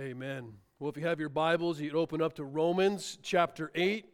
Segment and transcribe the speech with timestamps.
[0.00, 0.54] Amen.
[0.80, 4.04] Well, if you have your Bibles, you'd open up to Romans chapter 8.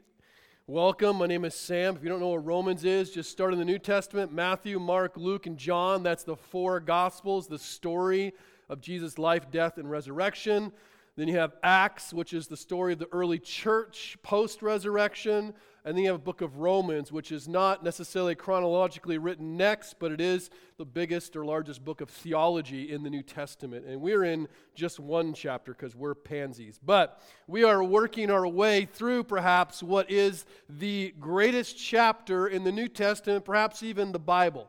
[0.67, 1.17] Welcome.
[1.17, 1.97] My name is Sam.
[1.97, 5.17] If you don't know what Romans is, just start in the New Testament Matthew, Mark,
[5.17, 6.03] Luke, and John.
[6.03, 8.35] That's the four Gospels, the story
[8.69, 10.71] of Jesus' life, death, and resurrection.
[11.17, 15.55] Then you have Acts, which is the story of the early church post resurrection.
[15.85, 19.99] And then you have a book of Romans, which is not necessarily chronologically written next,
[19.99, 23.87] but it is the biggest or largest book of theology in the New Testament.
[23.87, 26.79] And we're in just one chapter because we're pansies.
[26.85, 32.73] But we are working our way through perhaps what is the greatest chapter in the
[32.73, 34.69] New Testament, perhaps even the Bible.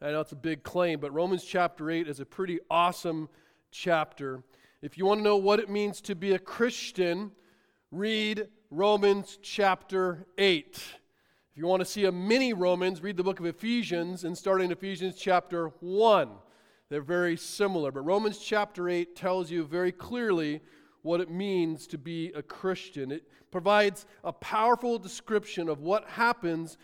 [0.00, 3.28] I know it's a big claim, but Romans chapter 8 is a pretty awesome
[3.72, 4.44] chapter.
[4.82, 7.32] If you want to know what it means to be a Christian,
[7.90, 10.66] read Romans chapter 8.
[10.74, 14.60] If you want to see a mini Romans, read the book of Ephesians and start
[14.60, 16.28] in Ephesians chapter 1.
[16.90, 20.60] They're very similar, but Romans chapter 8 tells you very clearly
[21.02, 23.12] what it means to be a Christian.
[23.12, 26.76] It provides a powerful description of what happens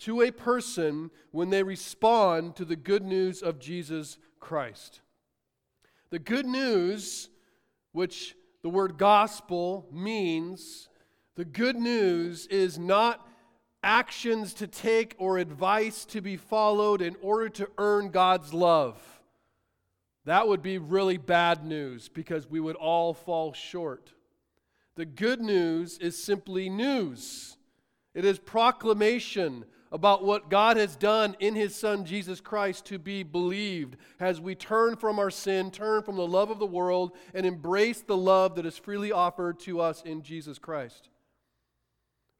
[0.00, 5.00] to a person when they respond to the good news of Jesus Christ.
[6.10, 7.30] The good news,
[7.92, 10.90] which the word gospel means,
[11.38, 13.24] the good news is not
[13.84, 19.00] actions to take or advice to be followed in order to earn God's love.
[20.24, 24.14] That would be really bad news because we would all fall short.
[24.96, 27.56] The good news is simply news.
[28.14, 33.22] It is proclamation about what God has done in His Son Jesus Christ to be
[33.22, 37.46] believed as we turn from our sin, turn from the love of the world, and
[37.46, 41.10] embrace the love that is freely offered to us in Jesus Christ.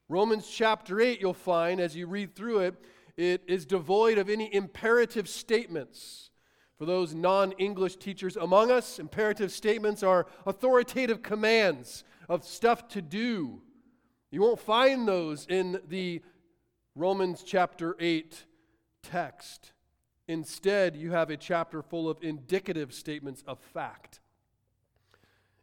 [0.09, 2.83] Romans chapter 8, you'll find as you read through it,
[3.17, 6.31] it is devoid of any imperative statements.
[6.79, 13.03] For those non English teachers among us, imperative statements are authoritative commands of stuff to
[13.03, 13.61] do.
[14.31, 16.23] You won't find those in the
[16.95, 18.45] Romans chapter 8
[19.03, 19.73] text.
[20.29, 24.21] Instead, you have a chapter full of indicative statements of fact.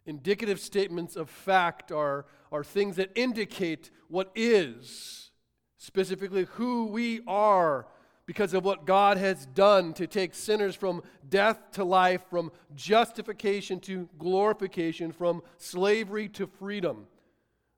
[0.06, 5.32] Indicative statements of fact are, are things that indicate what is,
[5.78, 7.88] specifically who we are
[8.26, 13.80] because of what God has done to take sinners from death to life, from justification
[13.82, 17.08] to glorification, from slavery to freedom.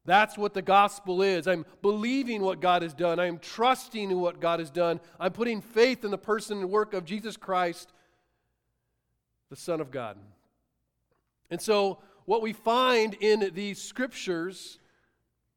[0.06, 1.48] That's what the gospel is.
[1.48, 3.20] I'm believing what God has done.
[3.20, 5.02] I'm trusting in what God has done.
[5.20, 7.92] I'm putting faith in the person and work of Jesus Christ,
[9.50, 10.18] the Son of God.
[11.50, 14.80] And so, what we find in these scriptures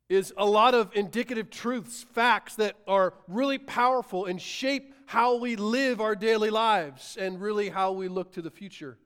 [0.09, 5.57] is a lot of indicative truths, facts that are really powerful and shape how we
[5.57, 8.97] live our daily lives and really how we look to the future.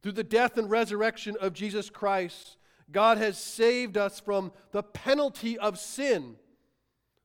[0.00, 2.56] Through the death and resurrection of Jesus Christ,
[2.92, 6.36] God has saved us from the penalty of sin.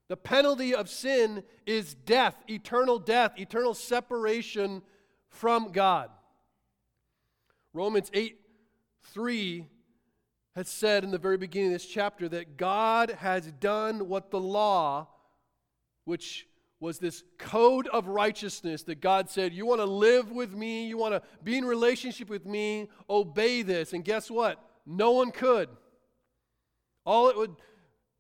[0.08, 4.82] The penalty of sin is death, eternal death, eternal separation
[5.30, 6.10] from God.
[7.74, 8.40] Romans 8
[9.14, 9.66] 3
[10.56, 14.40] has said in the very beginning of this chapter that God has done what the
[14.40, 15.08] law,
[16.06, 16.48] which
[16.80, 20.98] was this code of righteousness that God said, You want to live with me, you
[20.98, 23.94] want to be in relationship with me, obey this.
[23.94, 24.64] And guess what?
[24.86, 25.70] No one could.
[27.06, 27.56] All it would,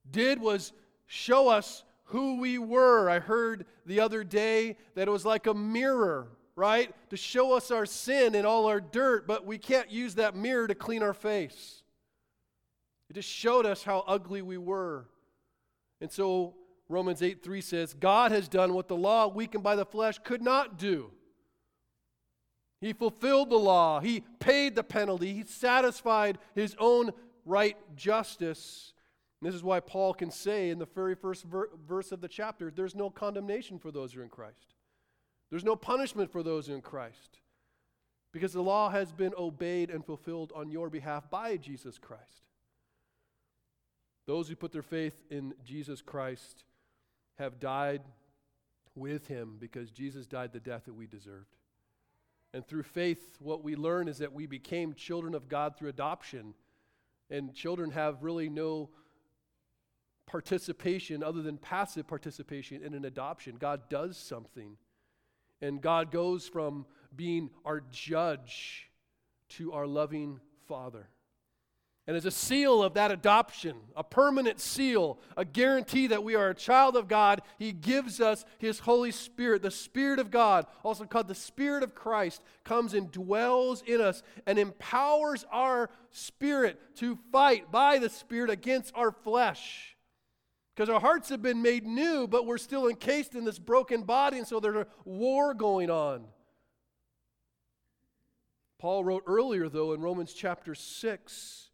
[0.09, 0.73] did was
[1.07, 3.09] show us who we were.
[3.09, 6.27] I heard the other day that it was like a mirror
[6.59, 6.93] right?
[7.09, 10.67] To show us our sin and all our dirt, but we can't use that mirror
[10.67, 11.83] to clean our face.
[13.09, 15.07] It just showed us how ugly we were.
[16.01, 16.55] And so
[16.89, 20.41] Romans 8 3 says, God has done what the law, weakened by the flesh, could
[20.41, 21.11] not do.
[22.81, 27.11] He fulfilled the law, He paid the penalty, He satisfied His own
[27.45, 28.93] right justice.
[29.39, 32.27] And this is why Paul can say in the very first ver- verse of the
[32.27, 34.75] chapter, there's no condemnation for those who are in Christ.
[35.49, 37.39] There's no punishment for those in Christ
[38.31, 42.43] because the law has been obeyed and fulfilled on your behalf by Jesus Christ.
[44.27, 46.63] Those who put their faith in Jesus Christ
[47.39, 48.01] have died
[48.93, 51.55] with him because Jesus died the death that we deserved.
[52.53, 56.53] And through faith, what we learn is that we became children of God through adoption.
[57.29, 58.89] And children have really no
[60.27, 63.55] participation other than passive participation in an adoption.
[63.59, 64.77] God does something.
[65.61, 66.85] And God goes from
[67.15, 68.89] being our judge
[69.49, 71.09] to our loving Father.
[72.09, 76.49] And as a seal of that adoption, a permanent seal, a guarantee that we are
[76.49, 79.61] a child of God, He gives us His Holy Spirit.
[79.61, 84.23] The Spirit of God, also called the Spirit of Christ, comes and dwells in us
[84.47, 89.95] and empowers our spirit to fight by the Spirit against our flesh.
[90.79, 94.37] Because our hearts have been made new, but we're still encased in this broken body,
[94.37, 96.23] and so there's a war going on.
[98.77, 101.69] Paul wrote earlier, though, in Romans chapter 6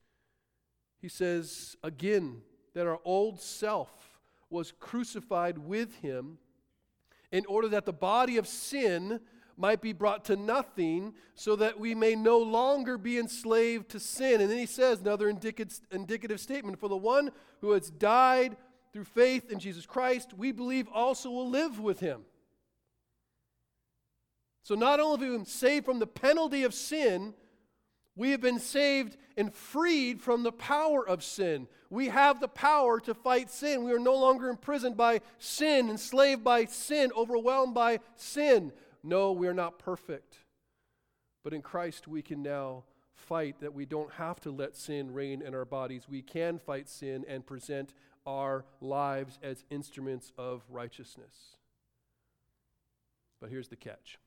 [1.00, 2.42] he says again
[2.74, 3.92] that our old self
[4.50, 6.40] was crucified with him
[7.31, 9.19] in order that the body of sin
[9.56, 14.42] might be brought to nothing so that we may no longer be enslaved to sin.
[14.42, 17.30] And then he says another indicative, indicative statement for the one
[17.62, 18.57] who has died
[18.95, 22.21] through faith in Jesus Christ, we believe also will live with him.
[24.63, 27.33] So not only have we been saved from the penalty of sin,
[28.15, 31.68] we have been saved and freed from the power of sin.
[31.89, 33.83] We have the power to fight sin.
[33.83, 38.71] We are no longer imprisoned by sin, enslaved by sin, overwhelmed by sin.
[39.03, 40.38] No, we are not perfect.
[41.44, 45.42] But in Christ, we can now fight that we don't have to let sin reign
[45.42, 46.03] in our bodies.
[46.07, 47.94] We can fight sin and present
[48.25, 51.57] our lives as instruments of righteousness.
[53.39, 54.18] But here's the catch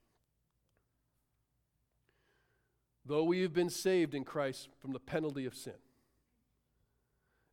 [3.05, 5.73] Though we have been saved in Christ from the penalty of sin,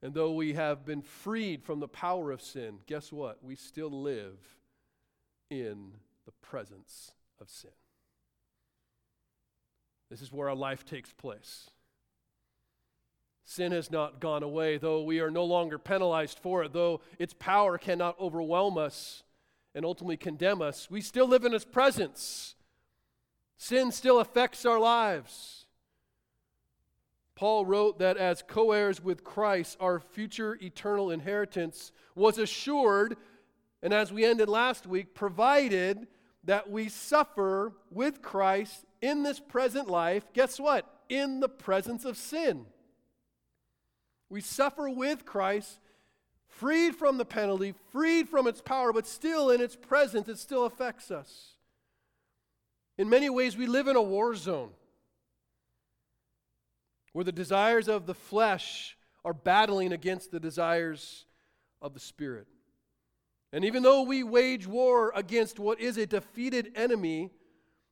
[0.02, 3.44] and though we have been freed from the power of sin, guess what?
[3.44, 4.38] We still live
[5.50, 5.94] in
[6.26, 7.72] the presence of sin.
[10.10, 11.70] This is where our life takes place.
[13.46, 17.34] Sin has not gone away, though we are no longer penalized for it, though its
[17.34, 19.24] power cannot overwhelm us
[19.76, 20.90] and ultimately condemn us.
[20.90, 22.56] We still live in its presence.
[23.58, 25.68] Sin still affects our lives.
[27.36, 33.16] Paul wrote that as co heirs with Christ, our future eternal inheritance was assured,
[33.84, 36.08] and as we ended last week, provided
[36.46, 40.26] that we suffer with Christ in this present life.
[40.34, 40.92] Guess what?
[41.10, 42.66] In the presence of sin.
[44.30, 45.80] We suffer with Christ,
[46.48, 50.66] freed from the penalty, freed from its power, but still in its presence, it still
[50.66, 51.54] affects us.
[52.98, 54.72] In many ways, we live in a war zone
[57.14, 61.26] where the desires of the flesh are battling against the desires
[61.82, 62.48] of the Spirit.
[63.54, 67.32] And even though we wage war against what is a defeated enemy,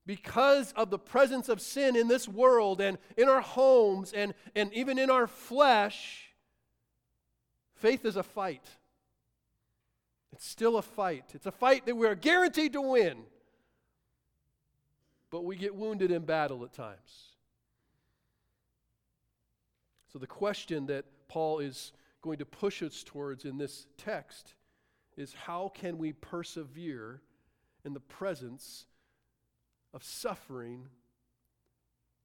[0.06, 4.74] because of the presence of sin in this world and in our homes and, and
[4.74, 6.30] even in our flesh,
[7.76, 8.66] faith is a fight.
[10.34, 11.32] It's still a fight.
[11.34, 13.24] It's a fight that we're guaranteed to win
[15.34, 17.32] but we get wounded in battle at times.
[20.12, 21.92] So, the question that Paul is
[22.22, 24.54] going to push us towards in this text
[25.18, 27.20] is how can we persevere
[27.84, 28.86] in the presence
[29.94, 30.88] of suffering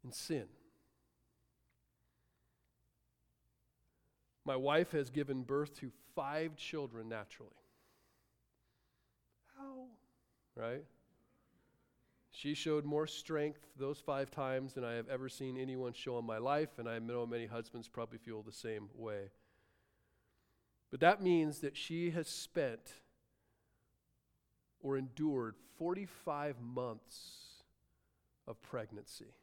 [0.03, 0.47] and sin?
[4.44, 7.53] My wife has given birth to five children naturally.
[9.59, 9.88] How?
[10.56, 10.85] Right?
[12.31, 16.25] She showed more strength those five times than I have ever seen anyone show in
[16.25, 19.31] my life, and I know many husbands probably feel the same way.
[20.91, 22.93] But that means that she has spent
[24.81, 27.47] or endured 45 months
[28.48, 29.34] of pregnancy,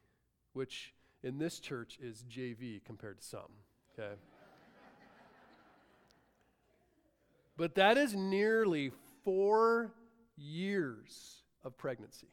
[0.52, 0.92] which
[1.22, 3.52] in this church is JV compared to some,
[3.98, 4.10] okay?
[7.56, 8.90] but that is nearly
[9.24, 9.94] four
[10.36, 12.28] years of pregnancy.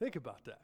[0.00, 0.62] Think about that.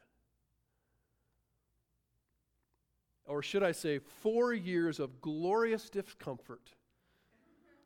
[3.26, 6.70] Or should I say, four years of glorious discomfort,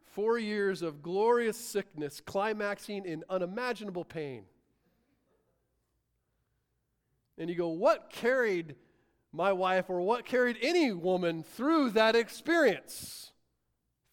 [0.05, 4.45] four years of glorious sickness, climaxing in unimaginable pain.
[7.39, 8.75] And you go, what carried
[9.33, 13.33] my wife or what carried any woman through that experience?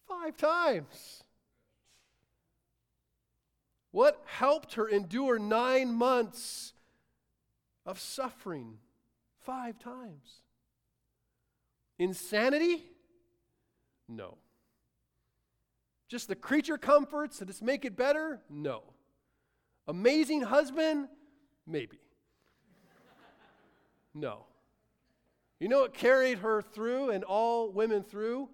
[0.08, 1.24] Five times.
[3.90, 6.74] What helped her endure nine months
[7.84, 8.78] of suffering
[9.40, 10.42] five times.
[11.98, 12.84] Insanity?
[14.08, 14.38] No.
[16.08, 18.40] Just the creature comforts that just make it better?
[18.50, 18.82] No.
[19.88, 21.08] Amazing husband?
[21.66, 21.98] Maybe.
[24.16, 24.46] No.
[25.60, 28.48] You know what carried her through and all women through?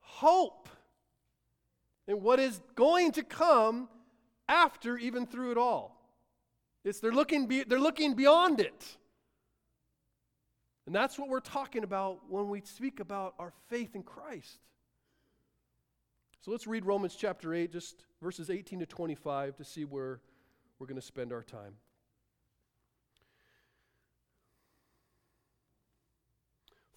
[0.00, 0.68] Hope.
[2.08, 3.88] And what is going to come
[4.48, 5.94] after even through it all.
[6.84, 8.96] It's they're looking, be, they're looking beyond it.
[10.86, 14.58] And that's what we're talking about when we speak about our faith in Christ.
[16.40, 20.20] So let's read Romans chapter 8, just verses 18 to 25, to see where
[20.78, 21.74] we're going to spend our time.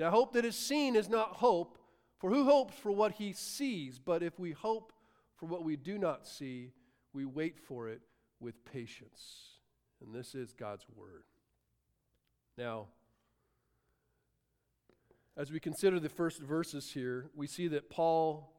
[0.00, 1.76] Now, hope that is seen is not hope,
[2.16, 3.98] for who hopes for what he sees?
[3.98, 4.94] But if we hope
[5.36, 6.72] for what we do not see,
[7.12, 8.00] we wait for it
[8.40, 9.58] with patience.
[10.02, 11.24] And this is God's word.
[12.56, 12.86] Now,
[15.36, 18.54] as we consider the first verses here, we see that Paul,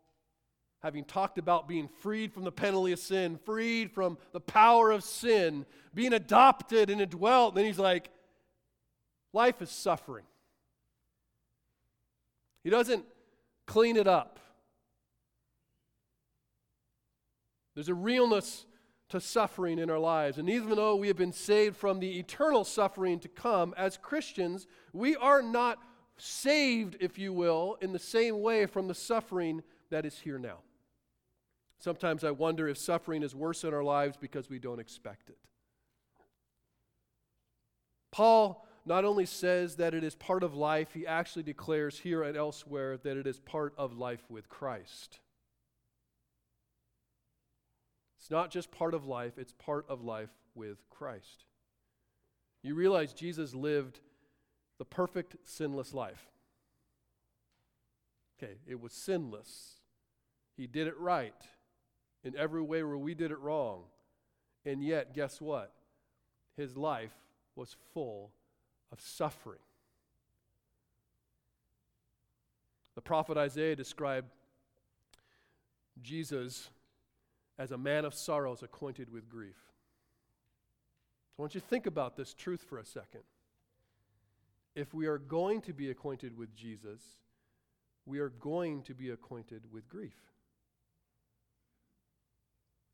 [0.83, 5.03] having talked about being freed from the penalty of sin, freed from the power of
[5.03, 8.11] sin, being adopted and indwelt, then he's like,
[9.33, 10.25] life is suffering.
[12.63, 13.05] He doesn't
[13.65, 14.39] clean it up.
[17.75, 18.65] There's a realness
[19.09, 20.37] to suffering in our lives.
[20.37, 24.67] And even though we have been saved from the eternal suffering to come, as Christians,
[24.93, 25.79] we are not
[26.17, 30.59] saved, if you will, in the same way from the suffering that is here now.
[31.79, 35.37] Sometimes I wonder if suffering is worse in our lives because we don't expect it.
[38.11, 42.35] Paul not only says that it is part of life, he actually declares here and
[42.35, 45.19] elsewhere that it is part of life with Christ.
[48.19, 51.45] It's not just part of life, it's part of life with Christ.
[52.63, 53.99] You realize Jesus lived
[54.77, 56.27] the perfect sinless life.
[58.37, 59.75] Okay, it was sinless.
[60.57, 61.35] He did it right
[62.23, 63.83] in every way where we did it wrong.
[64.65, 65.71] And yet, guess what?
[66.57, 67.13] His life
[67.55, 68.31] was full
[68.91, 69.59] of suffering.
[72.95, 74.29] The prophet Isaiah described
[76.01, 76.69] Jesus
[77.57, 79.57] as a man of sorrows acquainted with grief.
[81.37, 83.21] I want you to think about this truth for a second.
[84.75, 87.01] If we are going to be acquainted with Jesus,
[88.05, 90.17] we are going to be acquainted with grief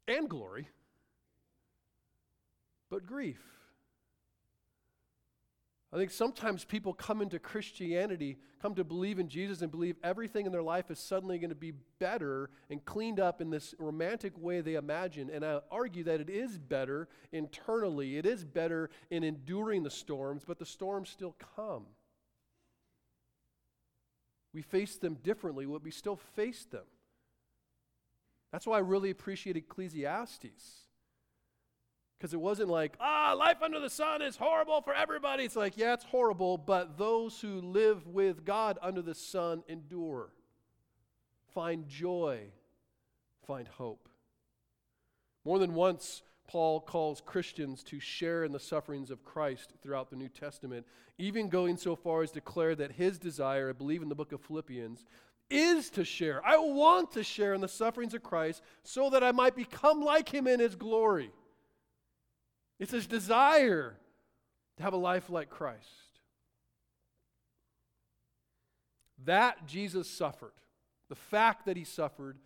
[0.07, 0.69] and glory,
[2.89, 3.56] but grief.
[5.97, 10.45] I think sometimes people come into Christianity, come to believe in Jesus, and believe everything
[10.45, 14.37] in their life is suddenly going to be better and cleaned up in this romantic
[14.37, 15.31] way they imagine.
[15.33, 20.43] And I argue that it is better internally, it is better in enduring the storms,
[20.45, 21.87] but the storms still come.
[24.53, 26.85] We face them differently, but we still face them.
[28.51, 30.86] That's why I really appreciate Ecclesiastes.
[32.17, 35.43] Because it wasn't like, ah, life under the sun is horrible for everybody.
[35.43, 40.31] It's like, yeah, it's horrible, but those who live with God under the sun endure,
[41.53, 42.39] find joy,
[43.45, 44.09] find hope.
[45.45, 50.15] More than once, Paul calls Christians to share in the sufferings of Christ throughout the
[50.15, 54.09] New Testament, even going so far as to declare that his desire, I believe in
[54.09, 55.05] the book of Philippians,
[55.49, 56.45] is to share.
[56.45, 60.33] I want to share in the sufferings of Christ so that I might become like
[60.33, 61.31] him in his glory.
[62.79, 63.95] It's his desire
[64.77, 65.87] to have a life like Christ.
[69.25, 70.53] That Jesus suffered,
[71.09, 72.37] the fact that he suffered,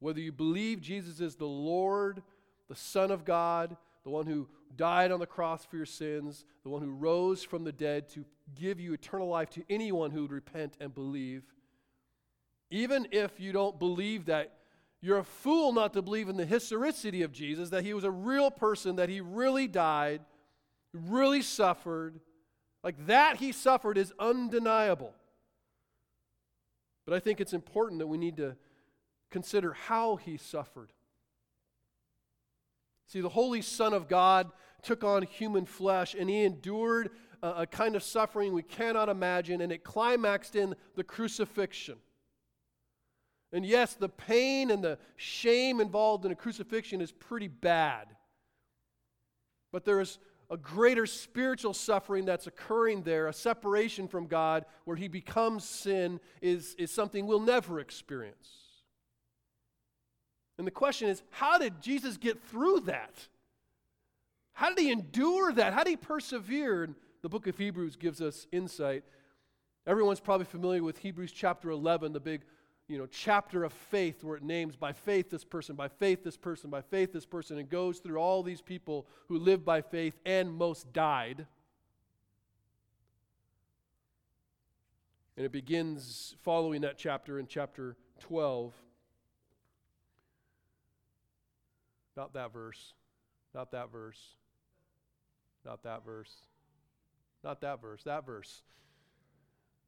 [0.00, 2.22] whether you believe Jesus is the Lord,
[2.68, 6.68] the Son of God, the one who died on the cross for your sins, the
[6.68, 8.24] one who rose from the dead to
[8.54, 11.42] give you eternal life to anyone who would repent and believe.
[12.70, 14.52] Even if you don't believe that
[15.00, 18.10] you're a fool not to believe in the historicity of Jesus, that he was a
[18.10, 20.20] real person, that he really died,
[20.92, 22.20] really suffered.
[22.84, 25.14] Like that he suffered is undeniable.
[27.06, 28.56] But I think it's important that we need to
[29.30, 30.92] consider how he suffered.
[33.06, 34.50] See, the Holy Son of God
[34.82, 37.10] took on human flesh and he endured
[37.42, 41.96] a, kind of suffering we cannot imagine, and it climaxed in the crucifixion.
[43.52, 48.06] And yes, the pain and the shame involved in a crucifixion is pretty bad.
[49.72, 50.18] But there is
[50.50, 56.20] a greater spiritual suffering that's occurring there, a separation from God where he becomes sin,
[56.42, 58.48] is, is something we'll never experience.
[60.58, 63.28] And the question is how did Jesus get through that?
[64.52, 65.72] How did he endure that?
[65.72, 66.82] How did he persevere?
[66.82, 69.04] And the book of Hebrews gives us insight.
[69.86, 72.42] Everyone's probably familiar with Hebrews chapter 11, the big
[72.90, 76.36] you know, chapter of faith where it names by faith this person, by faith this
[76.36, 80.18] person, by faith this person, and goes through all these people who lived by faith
[80.26, 81.46] and most died.
[85.36, 88.74] And it begins following that chapter in chapter 12.
[92.16, 92.92] Not that verse.
[93.54, 94.20] Not that verse.
[95.64, 96.34] Not that verse.
[97.44, 98.02] Not that verse.
[98.02, 98.64] That verse.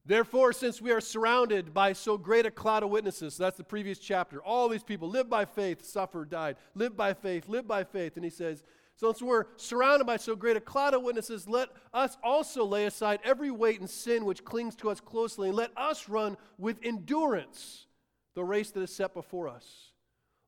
[0.05, 4.01] Therefore, since we are surrounded by so great a cloud of witnesses, that's the previous
[4.01, 8.17] chapter, all these people live by faith, suffered, died, live by faith, live by faith.
[8.17, 8.65] And he says,
[8.97, 13.21] since we're surrounded by so great a cloud of witnesses, let us also lay aside
[13.25, 17.87] every weight and sin which clings to us closely, and let us run with endurance
[18.35, 19.93] the race that is set before us.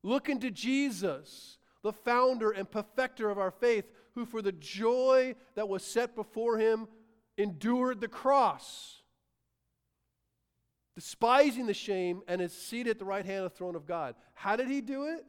[0.03, 5.69] Look into Jesus, the founder and perfecter of our faith, who for the joy that
[5.69, 6.87] was set before him
[7.39, 9.03] endured the cross
[10.95, 14.15] despising the shame, and is seated at the right hand of the throne of God.
[14.35, 15.25] How did he do it?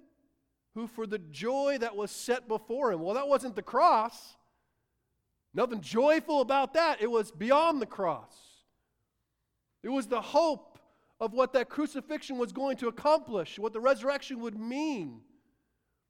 [0.75, 4.35] Who, for the joy that was set before him, well, that wasn't the cross.
[5.53, 7.01] Nothing joyful about that.
[7.01, 8.35] It was beyond the cross.
[9.83, 10.77] It was the hope
[11.19, 15.21] of what that crucifixion was going to accomplish, what the resurrection would mean.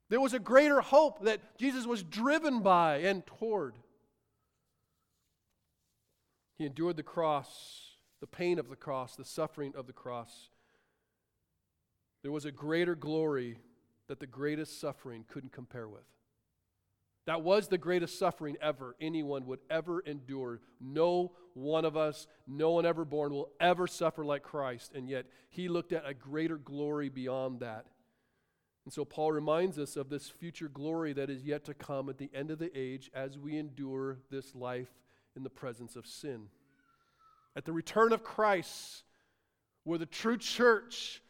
[0.09, 3.75] There was a greater hope that Jesus was driven by and toward.
[6.57, 7.94] He endured the cross
[8.25, 10.49] the pain of the cross, the suffering of the cross.
[12.23, 13.59] There was a greater glory
[14.07, 16.07] that the greatest suffering couldn't compare with.
[17.27, 20.59] That was the greatest suffering ever anyone would ever endure.
[20.81, 24.93] No one of us, no one ever born, will ever suffer like Christ.
[24.95, 27.85] And yet, he looked at a greater glory beyond that.
[28.85, 32.17] And so, Paul reminds us of this future glory that is yet to come at
[32.17, 34.89] the end of the age as we endure this life
[35.35, 36.47] in the presence of sin
[37.55, 39.03] at the return of Christ,
[39.83, 41.21] where the true church,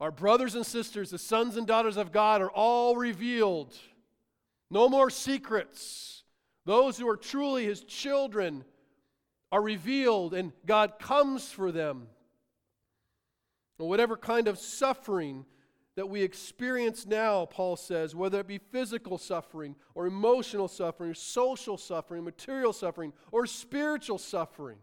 [0.00, 3.76] our brothers and sisters, the sons and daughters of God, are all revealed.
[4.70, 6.22] No more secrets.
[6.64, 8.64] Those who are truly his children
[9.50, 12.06] are revealed, and God comes for them.
[13.78, 15.46] And whatever kind of suffering
[15.96, 21.14] that we experience now, Paul says, whether it be physical suffering or emotional suffering, or
[21.14, 24.78] social suffering, material suffering, or spiritual suffering,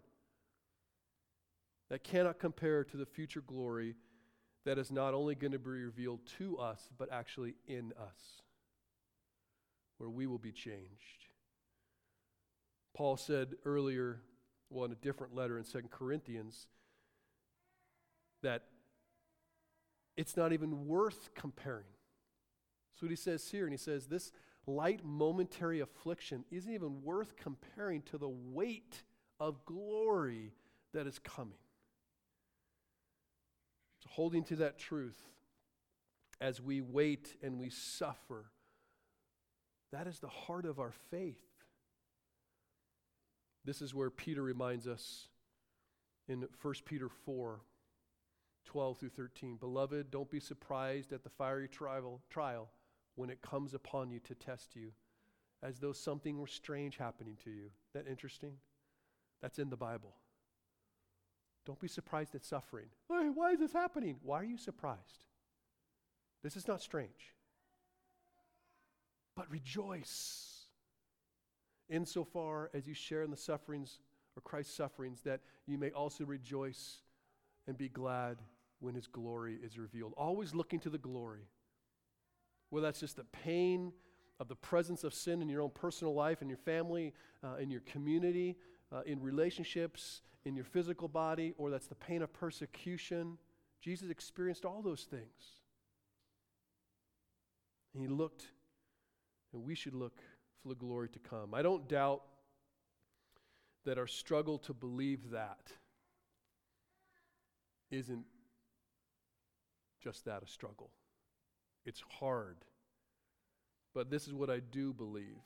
[1.90, 3.96] that cannot compare to the future glory
[4.66, 8.42] that is not only going to be revealed to us, but actually in us,
[9.98, 11.28] where we will be changed.
[12.96, 14.22] Paul said earlier,
[14.70, 16.68] well, in a different letter in Second Corinthians,
[18.42, 18.64] that
[20.18, 21.84] it's not even worth comparing.
[22.94, 23.66] That's what he says here.
[23.66, 24.32] And he says, This
[24.66, 29.04] light momentary affliction isn't even worth comparing to the weight
[29.40, 30.54] of glory
[30.94, 31.58] that is coming
[34.16, 35.22] holding to that truth
[36.40, 38.46] as we wait and we suffer.
[39.92, 41.44] That is the heart of our faith.
[43.66, 45.28] This is where Peter reminds us
[46.30, 47.60] in 1 Peter 4
[48.66, 49.58] 12 through 13.
[49.58, 52.70] Beloved, don't be surprised at the fiery trial, trial
[53.14, 54.92] when it comes upon you to test you,
[55.62, 57.70] as though something were strange happening to you.
[57.94, 58.54] That interesting?
[59.40, 60.16] That's in the Bible.
[61.66, 62.88] Don't be surprised at suffering.
[63.10, 64.18] Hey, why is this happening?
[64.22, 65.26] Why are you surprised?
[66.44, 67.34] This is not strange.
[69.36, 70.68] But rejoice
[71.90, 74.00] insofar as you share in the sufferings
[74.38, 76.98] or Christ's sufferings, that you may also rejoice
[77.68, 78.38] and be glad
[78.80, 80.14] when his glory is revealed.
[80.18, 81.48] Always looking to the glory.
[82.70, 83.94] Whether that's just the pain
[84.40, 87.72] of the presence of sin in your own personal life, in your family, uh, in
[87.72, 88.58] your community,
[88.92, 93.38] uh, in relationships, in your physical body, or that's the pain of persecution.
[93.82, 95.62] Jesus experienced all those things.
[97.94, 98.46] And he looked,
[99.54, 100.22] and we should look
[100.62, 101.54] for the glory to come.
[101.54, 102.24] I don't doubt
[103.86, 105.72] that our struggle to believe that
[107.92, 108.26] isn't
[110.04, 110.90] just that a struggle.
[111.86, 112.58] It's hard.
[113.94, 115.42] But this is what I do believe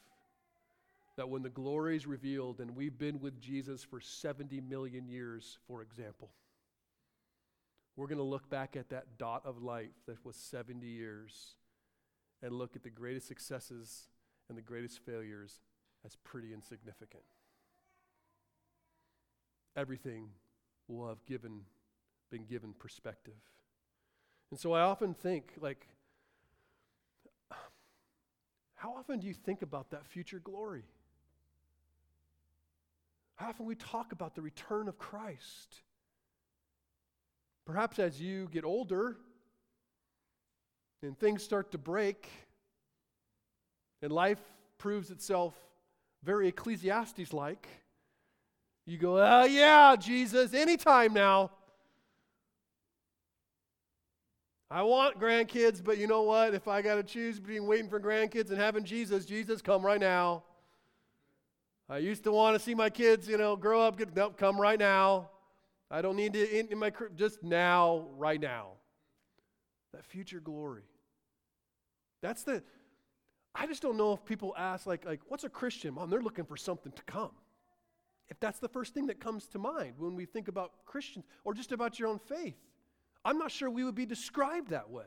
[1.19, 5.57] that when the glory is revealed, and we've been with Jesus for 70 million years,
[5.67, 6.29] for example,
[7.97, 11.55] we're going to look back at that dot of life that was 70 years
[12.41, 14.07] and look at the greatest successes
[14.47, 15.59] and the greatest failures
[16.05, 17.23] as pretty insignificant.
[19.75, 20.29] Everything
[20.87, 21.63] will have given,
[22.31, 23.33] been given perspective.
[24.51, 25.85] And so I often think, like,
[28.75, 30.85] how often do you think about that future glory?
[33.39, 35.81] How often we talk about the return of Christ?
[37.65, 39.15] Perhaps as you get older
[41.01, 42.27] and things start to break
[44.01, 44.41] and life
[44.77, 45.53] proves itself
[46.21, 47.65] very Ecclesiastes like,
[48.85, 51.51] you go, oh, yeah, Jesus, anytime now.
[54.69, 56.53] I want grandkids, but you know what?
[56.53, 59.99] If I got to choose between waiting for grandkids and having Jesus, Jesus, come right
[59.99, 60.43] now.
[61.89, 63.97] I used to want to see my kids, you know, grow up.
[63.97, 65.31] Get, nope, come right now.
[65.89, 68.73] I don't need to in, in my just now, right now.
[69.93, 70.83] That future glory.
[72.21, 72.63] That's the.
[73.55, 75.95] I just don't know if people ask like like what's a Christian?
[75.95, 77.31] Mom, they're looking for something to come.
[78.29, 81.55] If that's the first thing that comes to mind when we think about Christians or
[81.55, 82.57] just about your own faith.
[83.25, 85.05] I'm not sure we would be described that way.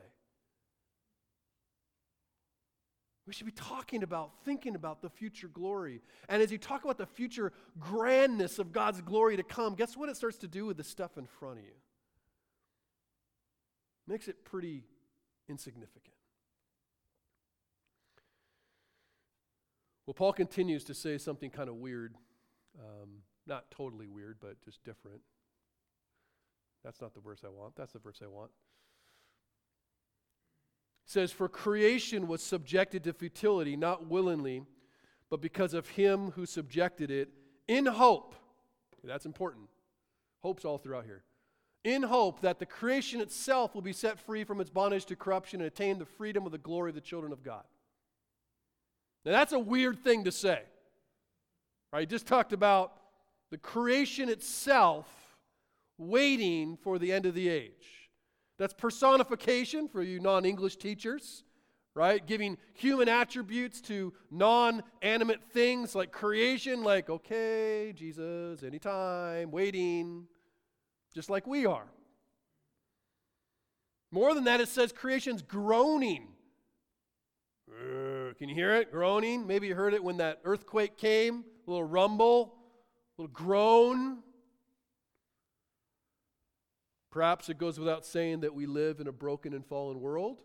[3.25, 6.01] We should be talking about, thinking about the future glory.
[6.27, 10.09] And as you talk about the future grandness of God's glory to come, guess what
[10.09, 11.71] it starts to do with the stuff in front of you?
[14.07, 14.83] Makes it pretty
[15.47, 16.15] insignificant.
[20.05, 22.15] Well, Paul continues to say something kind of weird.
[22.77, 25.21] Um, not totally weird, but just different.
[26.83, 27.77] That's not the verse I want.
[27.77, 28.51] That's the verse I want.
[31.05, 34.63] Says, For creation was subjected to futility, not willingly,
[35.29, 37.29] but because of him who subjected it,
[37.67, 38.35] in hope.
[39.03, 39.65] That's important.
[40.41, 41.23] Hope's all throughout here.
[41.83, 45.59] In hope that the creation itself will be set free from its bondage to corruption
[45.59, 47.63] and attain the freedom of the glory of the children of God.
[49.25, 50.61] Now, that's a weird thing to say.
[51.91, 52.09] Right?
[52.09, 52.93] Just talked about
[53.51, 55.07] the creation itself
[55.97, 58.02] waiting for the end of the age.
[58.63, 61.43] That's personification for you non English teachers,
[61.95, 62.25] right?
[62.25, 70.27] Giving human attributes to non animate things like creation, like, okay, Jesus, anytime, waiting,
[71.13, 71.83] just like we are.
[74.11, 76.29] More than that, it says creation's groaning.
[78.39, 78.93] Can you hear it?
[78.93, 79.45] Groaning.
[79.45, 82.55] Maybe you heard it when that earthquake came, a little rumble,
[83.17, 84.19] a little groan.
[87.13, 90.41] Perhaps it goes without saying that we live in a broken and fallen world.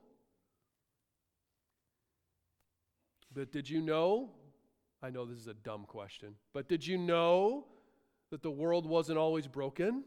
[3.35, 4.33] But did you know?
[5.03, 7.65] I know this is a dumb question, but did you know
[8.31, 10.05] that the world wasn't always broken?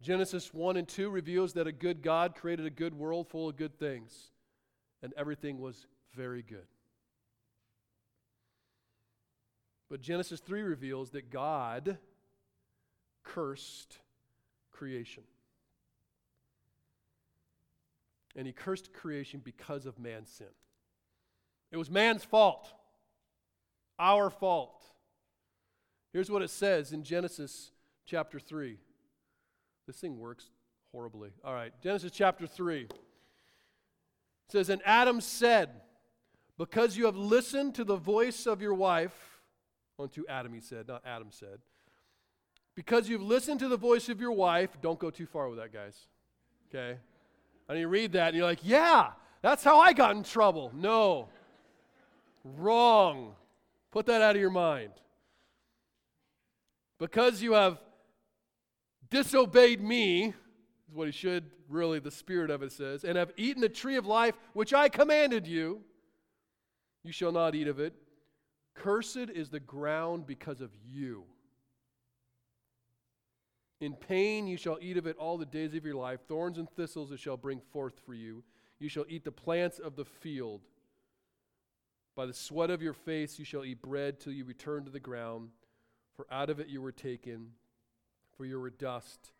[0.00, 3.56] Genesis 1 and 2 reveals that a good God created a good world full of
[3.56, 4.30] good things,
[5.02, 6.68] and everything was very good.
[9.90, 11.98] But Genesis 3 reveals that God
[13.24, 13.98] cursed
[14.72, 15.24] creation.
[18.36, 20.46] And he cursed creation because of man's sin.
[21.72, 22.72] It was man's fault,
[23.98, 24.82] our fault.
[26.12, 27.70] Here's what it says in Genesis
[28.06, 28.78] chapter 3.
[29.86, 30.50] This thing works
[30.92, 31.30] horribly.
[31.44, 32.82] All right, Genesis chapter 3.
[32.82, 32.92] It
[34.48, 35.70] says, And Adam said,
[36.58, 39.40] Because you have listened to the voice of your wife,
[39.98, 41.58] unto Adam he said, not Adam said,
[42.74, 45.72] because you've listened to the voice of your wife, don't go too far with that,
[45.72, 45.96] guys.
[46.68, 46.98] Okay?
[47.68, 49.10] And you read that and you're like, yeah,
[49.42, 50.72] that's how I got in trouble.
[50.74, 51.28] No.
[52.44, 53.34] Wrong.
[53.90, 54.92] Put that out of your mind.
[56.98, 57.78] Because you have
[59.10, 63.60] disobeyed me, is what he should really, the spirit of it says, and have eaten
[63.62, 65.80] the tree of life which I commanded you,
[67.02, 67.94] you shall not eat of it.
[68.74, 71.24] Cursed is the ground because of you.
[73.80, 76.20] In pain you shall eat of it all the days of your life.
[76.28, 78.44] Thorns and thistles it shall bring forth for you.
[78.78, 80.60] You shall eat the plants of the field.
[82.14, 85.00] By the sweat of your face you shall eat bread till you return to the
[85.00, 85.50] ground,
[86.14, 87.52] for out of it you were taken,
[88.36, 89.32] for you were dust,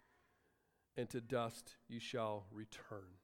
[0.97, 3.20] and to dust you shall return.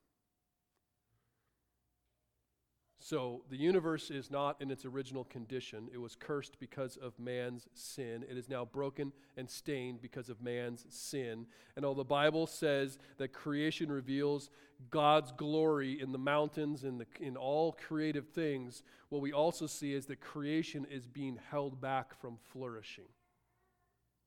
[3.09, 5.88] So the universe is not in its original condition.
[5.92, 8.25] It was cursed because of man's sin.
[8.29, 11.47] It is now broken and stained because of man's sin.
[11.77, 14.51] And although the Bible says that creation reveals
[14.90, 20.07] God's glory in the mountains and in all creative things, what we also see is
[20.07, 23.07] that creation is being held back from flourishing.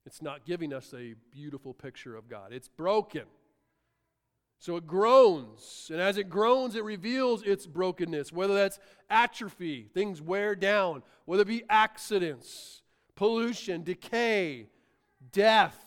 [0.06, 2.54] It's not giving us a beautiful picture of God.
[2.54, 3.24] It's broken.
[4.60, 5.88] So it groans.
[5.90, 11.42] And as it groans, it reveals its brokenness, whether that's atrophy, things wear down, whether
[11.42, 12.82] it be accidents,
[13.14, 14.68] pollution, decay,
[15.32, 15.78] death.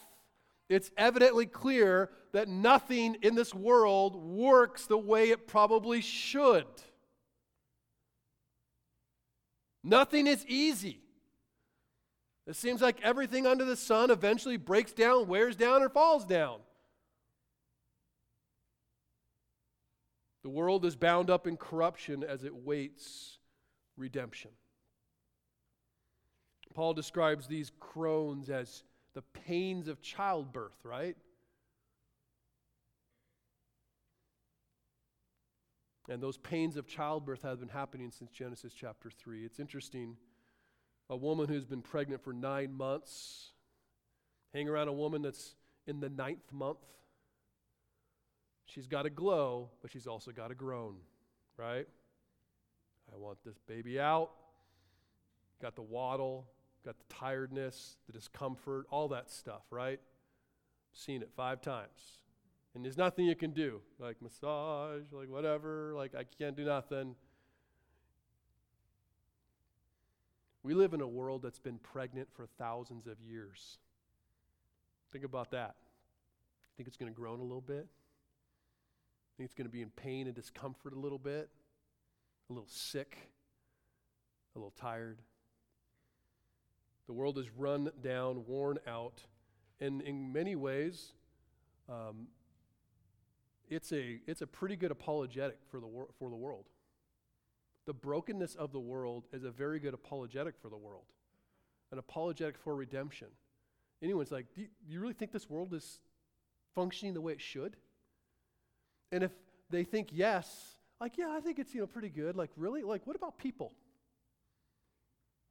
[0.69, 6.65] It's evidently clear that nothing in this world works the way it probably should.
[9.83, 10.99] Nothing is easy.
[12.47, 16.57] It seems like everything under the sun eventually breaks down, wears down, or falls down.
[20.43, 23.39] The world is bound up in corruption as it waits
[23.97, 24.51] redemption.
[26.73, 31.15] Paul describes these crones as the pains of childbirth, right?
[36.10, 39.45] And those pains of childbirth have been happening since Genesis chapter 3.
[39.45, 40.17] It's interesting.
[41.10, 43.51] A woman who's been pregnant for nine months,
[44.53, 45.56] hang around a woman that's
[45.88, 46.79] in the ninth month,
[48.65, 50.95] She's got a glow, but she's also got a groan,
[51.58, 51.88] right?
[53.13, 54.32] I want this baby out.
[55.62, 56.47] Got the waddle,
[56.84, 59.99] got the tiredness, the discomfort, all that stuff, right?
[60.93, 62.19] Seen it five times.
[62.76, 67.15] And there's nothing you can do, like massage, like whatever, like I can't do nothing.
[70.63, 73.78] We live in a world that's been pregnant for thousands of years.
[75.12, 75.76] Think about that.
[76.78, 77.88] Think it's going to groan a little bit?
[79.38, 81.50] Think it's going to be in pain and discomfort a little bit,
[82.50, 83.17] a little sick,
[84.56, 85.19] a little tired.
[87.08, 89.24] The world is run down, worn out,
[89.80, 91.13] and in many ways,
[91.89, 92.28] um,
[93.69, 96.65] it's, a, it's a pretty good apologetic for the, wor- for the world.
[97.86, 101.06] The brokenness of the world is a very good apologetic for the world,
[101.91, 103.28] an apologetic for redemption.
[104.02, 106.00] Anyone's like, do you, do you really think this world is
[106.76, 107.76] functioning the way it should?
[109.13, 109.32] And if
[109.69, 110.47] they think yes,
[110.99, 112.36] like, yeah, I think it's, you know, pretty good.
[112.36, 112.82] Like, really?
[112.82, 113.71] Like, what about people?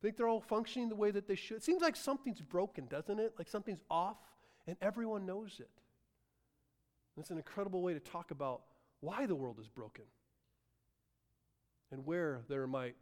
[0.02, 1.58] Think they're all functioning the way that they should?
[1.58, 3.34] It seems like something's broken, doesn't it?
[3.38, 4.16] Like something's off,
[4.66, 5.70] and everyone knows it.
[7.16, 8.62] It's an incredible way to talk about
[9.00, 10.04] why the world is broken
[11.92, 12.96] and where there might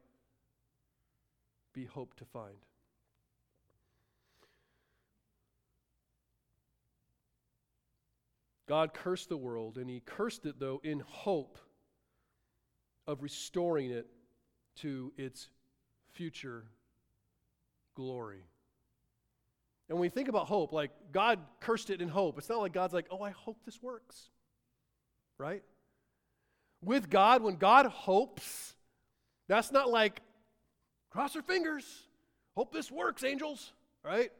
[1.72, 2.56] be hope to find.
[8.70, 11.58] God cursed the world, and He cursed it, though, in hope
[13.04, 14.06] of restoring it
[14.76, 15.48] to its
[16.12, 16.62] future
[17.96, 18.44] glory.
[19.88, 22.72] And when we think about hope, like God cursed it in hope, it's not like
[22.72, 24.30] God's like, oh, I hope this works.
[25.36, 25.64] Right?
[26.80, 28.76] With God, when God hopes,
[29.48, 30.20] that's not like,
[31.10, 32.04] cross your fingers,
[32.54, 33.72] hope this works, angels.
[34.04, 34.30] Right?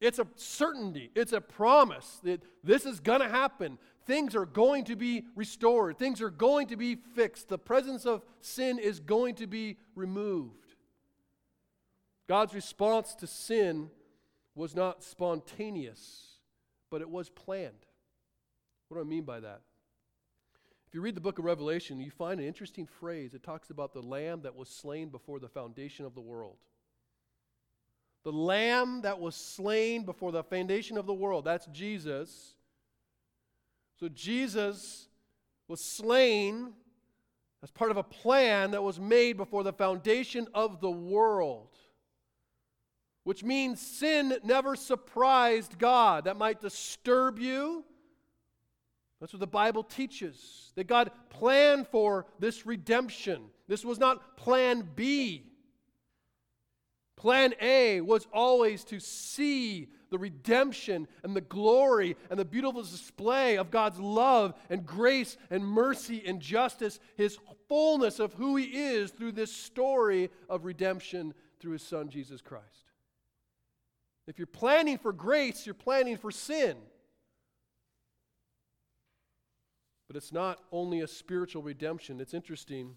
[0.00, 3.78] It's a certainty, it's a promise that this is going to happen.
[4.06, 7.48] Things are going to be restored, things are going to be fixed.
[7.48, 10.74] The presence of sin is going to be removed.
[12.28, 13.90] God's response to sin
[14.54, 16.38] was not spontaneous,
[16.90, 17.86] but it was planned.
[18.88, 19.60] What do I mean by that?
[20.86, 23.34] If you read the book of Revelation, you find an interesting phrase.
[23.34, 26.56] It talks about the lamb that was slain before the foundation of the world.
[28.24, 31.44] The lamb that was slain before the foundation of the world.
[31.44, 32.54] That's Jesus.
[34.00, 35.08] So Jesus
[35.68, 36.72] was slain
[37.62, 41.68] as part of a plan that was made before the foundation of the world.
[43.24, 46.24] Which means sin never surprised God.
[46.24, 47.84] That might disturb you.
[49.20, 50.72] That's what the Bible teaches.
[50.74, 53.44] That God planned for this redemption.
[53.68, 55.46] This was not plan B.
[57.24, 63.56] Plan A was always to see the redemption and the glory and the beautiful display
[63.56, 69.10] of God's love and grace and mercy and justice, His fullness of who He is
[69.10, 72.92] through this story of redemption through His Son, Jesus Christ.
[74.26, 76.76] If you're planning for grace, you're planning for sin.
[80.08, 82.20] But it's not only a spiritual redemption.
[82.20, 82.96] It's interesting.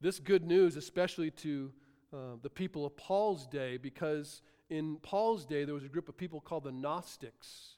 [0.00, 1.70] This good news, especially to
[2.14, 6.16] uh, the people of Paul's day because in Paul's day there was a group of
[6.16, 7.76] people called the Gnostics.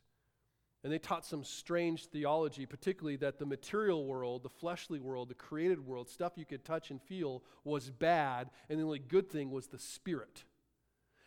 [0.85, 5.35] And they taught some strange theology, particularly that the material world, the fleshly world, the
[5.35, 9.51] created world, stuff you could touch and feel, was bad, and the only good thing
[9.51, 10.44] was the spirit.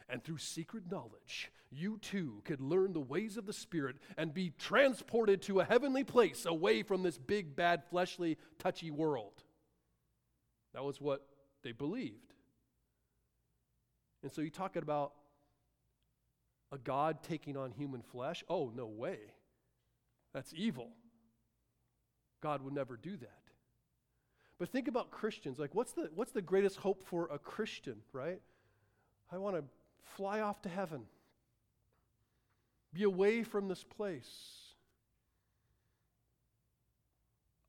[0.07, 4.51] And through secret knowledge, you too could learn the ways of the Spirit and be
[4.57, 9.43] transported to a heavenly place away from this big, bad, fleshly, touchy world.
[10.73, 11.27] That was what
[11.63, 12.28] they believed.
[14.23, 15.13] And so you talking about
[16.71, 18.43] a God taking on human flesh?
[18.49, 19.19] Oh, no way.
[20.33, 20.89] That's evil.
[22.41, 23.39] God would never do that.
[24.59, 25.57] But think about Christians.
[25.57, 28.41] Like, what's the, what's the greatest hope for a Christian, right?
[29.31, 29.63] I want to
[30.15, 31.03] fly off to heaven,
[32.93, 34.29] be away from this place.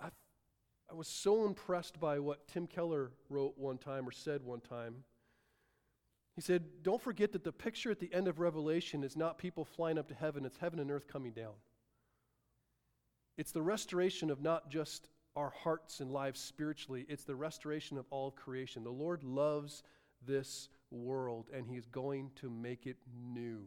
[0.00, 0.08] I,
[0.90, 4.96] I was so impressed by what Tim Keller wrote one time or said one time.
[6.40, 9.62] He said, Don't forget that the picture at the end of Revelation is not people
[9.62, 11.52] flying up to heaven, it's heaven and earth coming down.
[13.36, 18.06] It's the restoration of not just our hearts and lives spiritually, it's the restoration of
[18.08, 18.84] all of creation.
[18.84, 19.82] The Lord loves
[20.26, 22.96] this world and He is going to make it
[23.34, 23.60] new.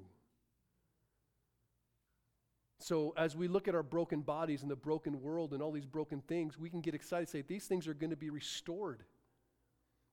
[2.80, 5.86] So, as we look at our broken bodies and the broken world and all these
[5.86, 9.04] broken things, we can get excited say, these things are going to be restored.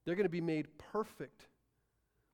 [0.05, 1.47] They're going to be made perfect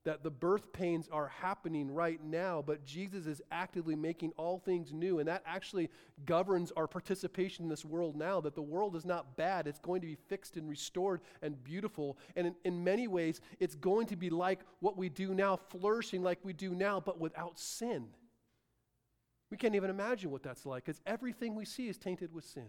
[0.07, 4.92] that the birth pains are happening right now, but Jesus is actively making all things
[4.92, 5.19] new.
[5.19, 5.90] And that actually
[6.25, 8.40] governs our participation in this world now.
[8.40, 12.19] That the world is not bad, it's going to be fixed and restored and beautiful.
[12.37, 16.23] And in, in many ways, it's going to be like what we do now, flourishing
[16.23, 18.07] like we do now, but without sin.
[19.51, 22.69] We can't even imagine what that's like because everything we see is tainted with sin.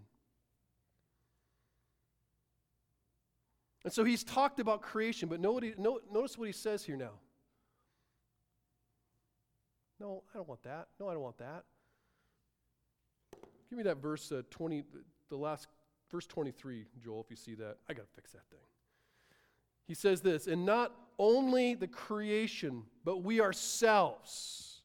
[3.84, 7.12] And so he's talked about creation, but notice what he says here now.
[10.00, 10.88] No, I don't want that.
[11.00, 11.64] No, I don't want that.
[13.70, 14.84] Give me that verse uh, 20,
[15.30, 15.68] the last,
[16.12, 17.78] verse 23, Joel, if you see that.
[17.90, 18.60] I got to fix that thing.
[19.88, 24.82] He says this, and not only the creation, but we ourselves,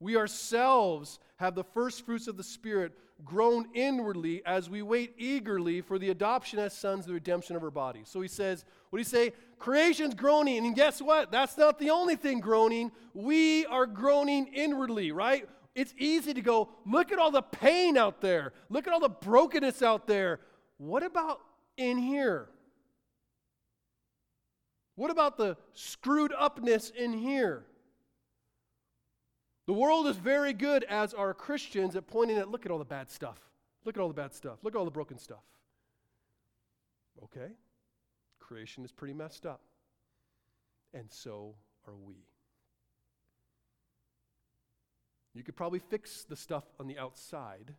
[0.00, 2.92] we ourselves have the first fruits of the Spirit
[3.24, 7.70] grown inwardly as we wait eagerly for the adoption as sons, the redemption of our
[7.70, 8.08] bodies.
[8.08, 9.32] So he says, what do you say?
[9.58, 10.66] Creation's groaning.
[10.66, 11.32] And guess what?
[11.32, 12.92] That's not the only thing groaning.
[13.14, 15.48] We are groaning inwardly, right?
[15.74, 18.52] It's easy to go, look at all the pain out there.
[18.68, 20.40] Look at all the brokenness out there.
[20.78, 21.40] What about
[21.76, 22.48] in here?
[24.94, 27.66] What about the screwed upness in here?
[29.66, 32.84] The world is very good as our Christians at pointing at look at all the
[32.84, 33.38] bad stuff.
[33.84, 34.58] Look at all the bad stuff.
[34.62, 35.44] Look at all the broken stuff.
[37.24, 37.52] Okay.
[38.38, 39.60] Creation is pretty messed up.
[40.94, 41.54] And so
[41.86, 42.14] are we.
[45.34, 47.74] You could probably fix the stuff on the outside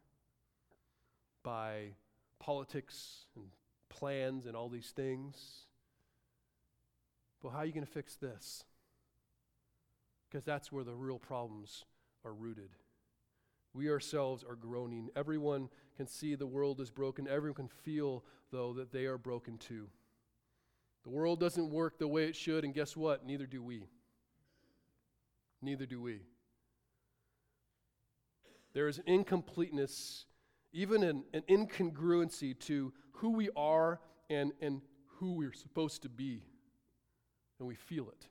[1.42, 1.94] by
[2.40, 3.46] politics and
[3.90, 5.66] plans and all these things.
[7.42, 8.64] But how are you going to fix this?
[10.30, 11.86] Because that's where the real problems
[12.26, 12.70] are rooted.
[13.74, 15.10] We ourselves are groaning.
[15.16, 17.28] Everyone can see the world is broken.
[17.28, 19.88] Everyone can feel, though, that they are broken too.
[21.04, 23.26] The world doesn't work the way it should, and guess what?
[23.26, 23.88] Neither do we.
[25.62, 26.22] Neither do we.
[28.74, 30.26] There is an incompleteness,
[30.74, 34.82] even an, an incongruency to who we are and, and
[35.18, 36.44] who we're supposed to be.
[37.60, 38.28] And we feel it.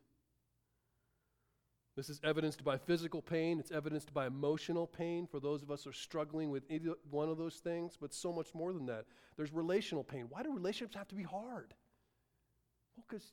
[1.97, 5.85] This is evidenced by physical pain, it's evidenced by emotional pain for those of us
[5.85, 9.07] who are struggling with either one of those things, but so much more than that.
[9.39, 10.27] There's relational pain.
[10.29, 11.73] Why do relationships have to be hard?
[12.97, 13.33] Well, because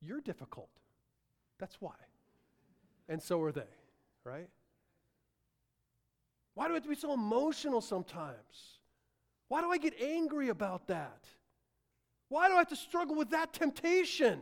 [0.00, 0.70] you're difficult.
[1.58, 1.94] That's why.
[3.06, 3.62] And so are they,
[4.24, 4.48] right?
[6.54, 8.78] Why do I have to be so emotional sometimes?
[9.48, 11.26] Why do I get angry about that?
[12.30, 14.40] Why do I have to struggle with that temptation?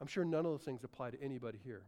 [0.00, 1.82] I'm sure none of those things apply to anybody here.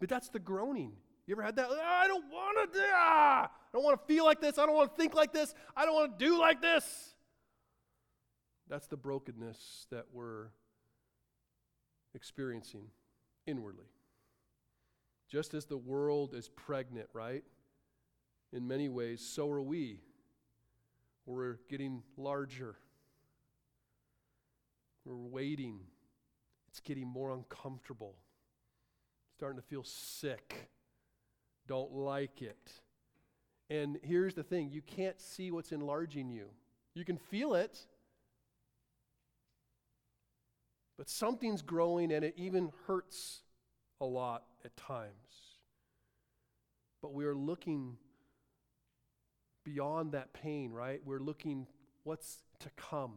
[0.00, 0.92] But that's the groaning.
[1.26, 1.68] You ever had that?
[1.70, 2.80] Ah, I don't want to.
[2.92, 4.58] Ah, I don't want to feel like this.
[4.58, 5.54] I don't want to think like this.
[5.76, 7.14] I don't want to do like this.
[8.68, 10.48] That's the brokenness that we're
[12.14, 12.86] experiencing
[13.46, 13.86] inwardly.
[15.28, 17.44] Just as the world is pregnant, right?
[18.52, 20.00] In many ways, so are we.
[21.26, 22.76] We're getting larger.
[25.04, 25.80] We're waiting
[26.74, 28.16] it's getting more uncomfortable.
[29.36, 30.68] Starting to feel sick.
[31.68, 32.72] Don't like it.
[33.70, 36.46] And here's the thing you can't see what's enlarging you.
[36.94, 37.78] You can feel it,
[40.98, 43.42] but something's growing and it even hurts
[44.00, 45.12] a lot at times.
[47.00, 47.98] but we are looking
[49.62, 51.00] beyond that pain, right?
[51.04, 51.68] We're looking
[52.02, 53.12] what's to come.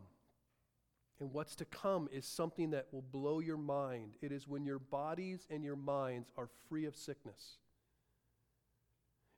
[1.19, 4.17] And what's to come is something that will blow your mind.
[4.21, 7.57] It is when your bodies and your minds are free of sickness.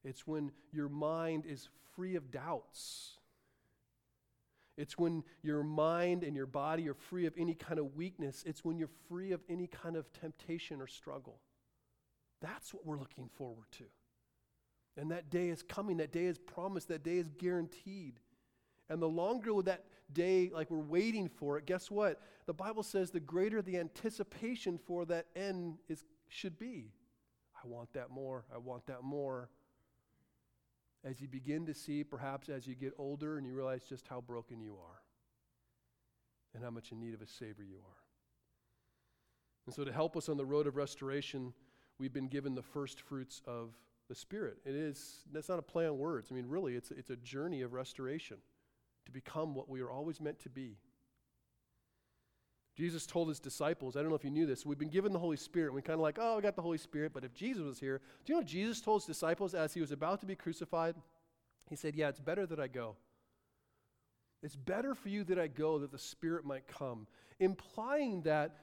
[0.04, 3.18] It's when your mind is free of doubts.
[4.78, 8.44] It's when your mind and your body are free of any kind of weakness.
[8.46, 11.40] It's when you're free of any kind of temptation or struggle.
[12.42, 13.84] That's what we're looking forward to.
[14.96, 15.98] And that day is coming.
[15.98, 16.88] That day is promised.
[16.90, 18.20] That day is guaranteed.
[18.90, 22.22] And the longer that day, like we're waiting for it, guess what?
[22.48, 26.92] The Bible says the greater the anticipation for that end is, should be.
[27.64, 28.46] I want that more.
[28.54, 29.50] I want that more.
[31.04, 34.22] As you begin to see, perhaps as you get older and you realize just how
[34.22, 35.02] broken you are
[36.54, 37.98] and how much in need of a Savior you are.
[39.66, 41.54] And so, to help us on the road of restoration,
[42.00, 43.76] we've been given the first fruits of
[44.10, 44.58] the Spirit.
[44.66, 46.30] It is, that's not a play on words.
[46.32, 48.38] I mean, really, it's, it's a journey of restoration
[49.10, 50.78] to become what we are always meant to be.
[52.76, 55.20] Jesus told his disciples, I don't know if you knew this, we've been given the
[55.20, 55.74] Holy Spirit.
[55.74, 58.00] We kind of like, oh, we got the Holy Spirit, but if Jesus was here,
[58.24, 60.96] do you know Jesus told his disciples as he was about to be crucified?
[61.70, 62.96] He said, Yeah, it's better that I go.
[64.42, 67.06] It's better for you that I go that the Spirit might come,
[67.40, 68.56] implying that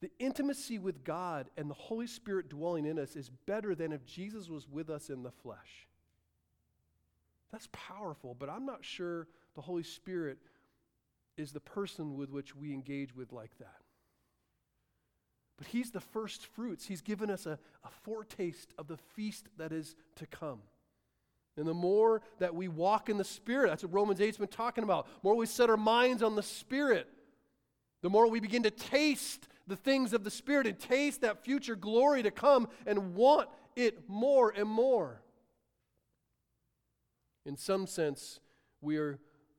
[0.00, 4.06] the intimacy with God and the Holy Spirit dwelling in us is better than if
[4.06, 5.88] Jesus was with us in the flesh.
[7.50, 10.38] That's powerful, but I'm not sure the Holy Spirit
[11.36, 13.76] is the person with which we engage with like that.
[15.56, 16.86] But He's the first fruits.
[16.86, 20.60] He's given us a, a foretaste of the feast that is to come.
[21.56, 24.82] And the more that we walk in the Spirit, that's what Romans 8's been talking
[24.82, 27.08] about, the more we set our minds on the Spirit,
[28.02, 31.76] the more we begin to taste the things of the Spirit and taste that future
[31.76, 35.22] glory to come and want it more and more.
[37.46, 38.40] In some sense,
[38.80, 39.18] we are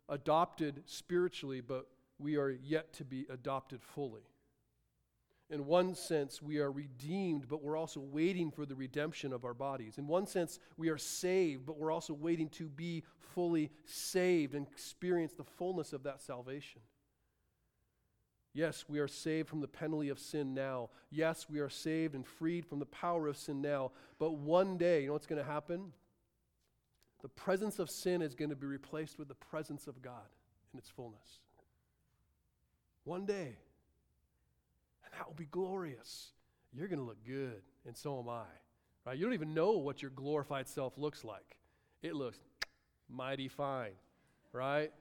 [0.09, 1.87] adopted spiritually, but
[2.19, 4.23] we are yet to be adopted fully.
[5.49, 9.53] In one sense, we are redeemed, but we're also waiting for the redemption of our
[9.53, 9.99] bodies.
[9.99, 14.65] In one sense, we are saved, but we're also waiting to be fully saved and
[14.67, 16.81] experience the fullness of that salvation.
[18.55, 20.89] Yes, we are saved from the penalty of sin now.
[21.11, 23.91] Yes, we are saved and freed from the power of sin now.
[24.17, 25.91] But one day, you know what's going to happen?
[27.25, 30.29] The presence of sin is going to be replaced with the presence of God
[30.71, 31.39] in its fullness.
[33.03, 33.57] One day.
[35.03, 36.33] And that will be glorious.
[36.71, 38.43] You're going to look good, and so am I.
[39.07, 39.17] Right?
[39.17, 41.57] You don't even know what your glorified self looks like.
[42.03, 42.37] It looks
[43.09, 43.93] mighty fine,
[44.51, 44.91] right?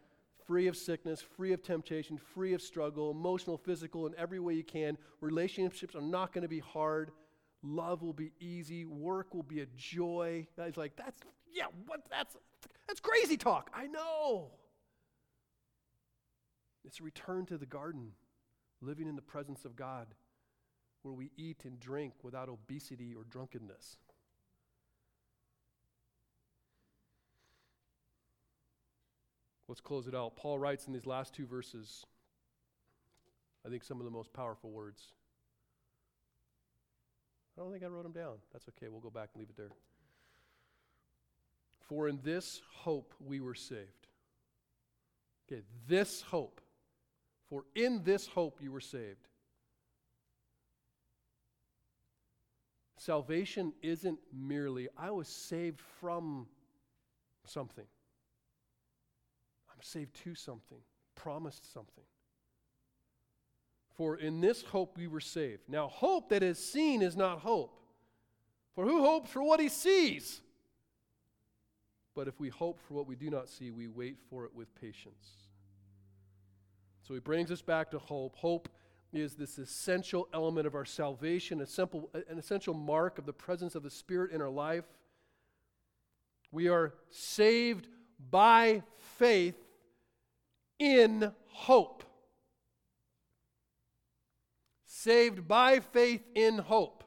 [0.47, 4.65] Free of sickness, free of temptation, free of struggle, emotional, physical, in every way you
[4.65, 4.97] can.
[5.21, 7.11] Relationships are not going to be hard.
[7.63, 8.87] Love will be easy.
[8.87, 10.47] Work will be a joy.
[10.65, 11.21] He's like, that's
[11.55, 12.37] yeah, what that's
[12.87, 13.71] that's crazy talk.
[13.73, 14.51] I know.
[16.85, 18.13] It's a return to the garden,
[18.83, 20.09] living in the presence of God,
[21.03, 23.97] where we eat and drink without obesity or drunkenness.
[29.67, 30.37] Let's close it out.
[30.37, 32.05] Paul writes in these last two verses,
[33.67, 35.15] I think some of the most powerful words.
[37.57, 38.35] I don't think I wrote them down.
[38.53, 38.89] That's okay.
[38.91, 39.71] We'll go back and leave it there.
[41.89, 44.09] For in this hope we were saved.
[45.47, 46.61] Okay, this hope.
[47.49, 49.29] For in this hope you were saved.
[52.97, 56.47] Salvation isn't merely, I was saved from
[57.45, 57.85] something.
[59.71, 60.79] I'm saved to something,
[61.15, 62.05] promised something.
[63.95, 65.69] For in this hope we were saved.
[65.69, 67.79] Now, hope that is seen is not hope.
[68.75, 70.41] For who hopes for what he sees?
[72.15, 74.75] But if we hope for what we do not see, we wait for it with
[74.81, 75.49] patience.
[77.03, 78.37] So he brings us back to hope.
[78.37, 78.69] Hope
[79.13, 83.75] is this essential element of our salvation, a simple, an essential mark of the presence
[83.75, 84.85] of the Spirit in our life.
[86.51, 87.89] We are saved
[88.31, 88.83] by
[89.19, 89.57] faith
[90.79, 92.05] in hope.
[94.87, 97.05] Saved by faith in hope.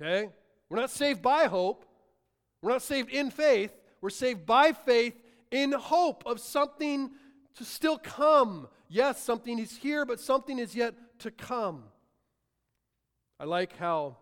[0.00, 0.30] Okay?
[0.68, 1.84] We're not saved by hope.
[2.64, 5.12] We're not saved in faith, we're saved by faith
[5.50, 7.10] in hope of something
[7.56, 8.68] to still come.
[8.88, 11.84] Yes, something is here, but something is yet to come.
[13.38, 14.16] I like how,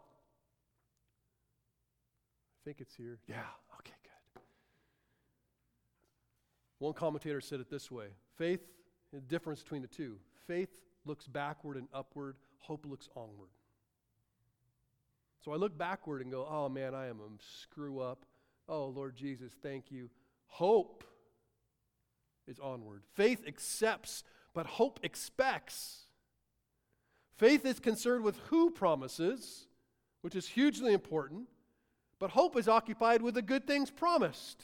[2.56, 3.20] I think it's here.
[3.28, 3.36] Yeah,
[3.78, 4.42] okay, good.
[6.80, 8.66] One commentator said it this way faith,
[9.12, 10.16] the difference between the two
[10.48, 13.50] faith looks backward and upward, hope looks onward.
[15.44, 17.28] So I look backward and go, oh man, I am a
[17.62, 18.26] screw up.
[18.68, 20.10] Oh, Lord Jesus, thank you.
[20.46, 21.04] Hope
[22.46, 23.02] is onward.
[23.14, 26.06] Faith accepts, but hope expects.
[27.36, 29.66] Faith is concerned with who promises,
[30.20, 31.48] which is hugely important,
[32.18, 34.62] but hope is occupied with the good things promised.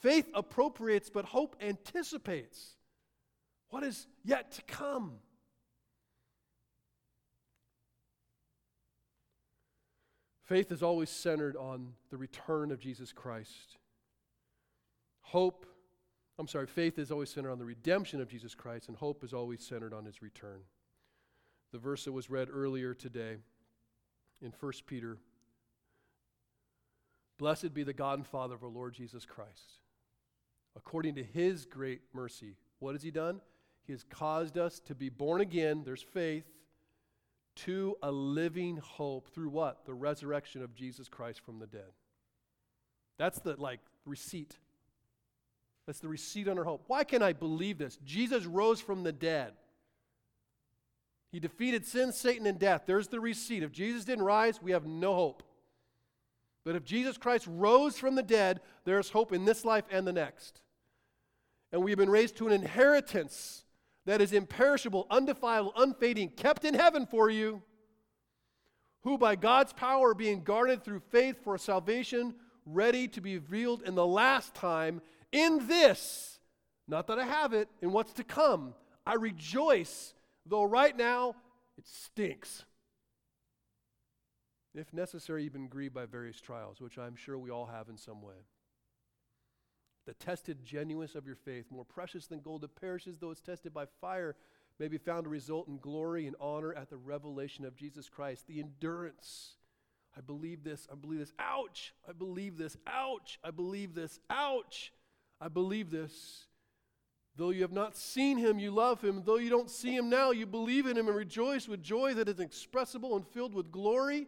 [0.00, 2.76] Faith appropriates, but hope anticipates
[3.70, 5.14] what is yet to come.
[10.46, 13.78] Faith is always centered on the return of Jesus Christ.
[15.20, 15.66] Hope,
[16.38, 19.34] I'm sorry, faith is always centered on the redemption of Jesus Christ, and hope is
[19.34, 20.60] always centered on his return.
[21.72, 23.38] The verse that was read earlier today
[24.40, 25.18] in 1 Peter
[27.38, 29.80] Blessed be the God and Father of our Lord Jesus Christ.
[30.74, 33.40] According to his great mercy, what has he done?
[33.86, 36.44] He has caused us to be born again, there's faith,
[37.56, 39.84] to a living hope through what?
[39.86, 41.92] The resurrection of Jesus Christ from the dead.
[43.18, 44.56] That's the like receipt.
[45.86, 46.84] That's the receipt on our hope.
[46.86, 47.98] Why can I believe this?
[48.04, 49.52] Jesus rose from the dead.
[51.32, 52.82] He defeated sin, Satan, and death.
[52.86, 53.62] There's the receipt.
[53.62, 55.42] If Jesus didn't rise, we have no hope.
[56.64, 60.12] But if Jesus Christ rose from the dead, there's hope in this life and the
[60.12, 60.60] next.
[61.70, 63.64] And we have been raised to an inheritance
[64.06, 67.62] that is imperishable, undefiled, unfading, kept in heaven for you,
[69.02, 72.34] who by God's power are being guarded through faith for salvation,
[72.64, 75.02] ready to be revealed in the last time.
[75.32, 76.38] In this,
[76.88, 80.14] not that I have it, in what's to come, I rejoice,
[80.46, 81.34] though right now
[81.76, 82.64] it stinks.
[84.74, 88.22] If necessary, even grieved by various trials, which I'm sure we all have in some
[88.22, 88.34] way
[90.06, 93.74] the tested genuineness of your faith, more precious than gold that perishes, though it's tested
[93.74, 94.36] by fire,
[94.78, 98.46] may be found to result in glory and honor at the revelation of Jesus Christ.
[98.46, 99.56] The endurance.
[100.16, 100.86] I believe this.
[100.90, 101.32] I believe this.
[101.38, 101.94] Ouch.
[102.08, 102.76] I believe this.
[102.86, 103.38] Ouch.
[103.42, 104.20] I believe this.
[104.30, 104.92] Ouch.
[105.40, 106.46] I believe this.
[107.36, 109.22] Though you have not seen him, you love him.
[109.26, 112.28] Though you don't see him now, you believe in him and rejoice with joy that
[112.28, 114.26] is inexpressible and filled with glory.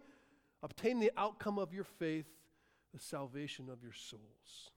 [0.63, 2.27] Obtain the outcome of your faith,
[2.93, 4.71] the salvation of your souls.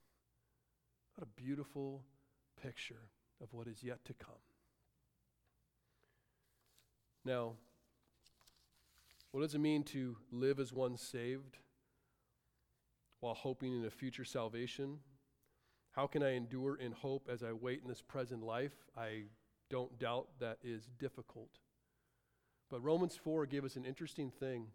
[1.16, 2.04] What a beautiful
[2.62, 3.10] picture
[3.42, 4.36] of what is yet to come.
[7.24, 7.54] Now,
[9.32, 11.58] what does it mean to live as one saved
[13.20, 15.00] while hoping in a future salvation?
[15.92, 18.74] How can I endure in hope as I wait in this present life?
[18.98, 19.24] I
[19.70, 21.60] don't doubt that is difficult.
[22.70, 24.68] But Romans 4 gave us an interesting thing.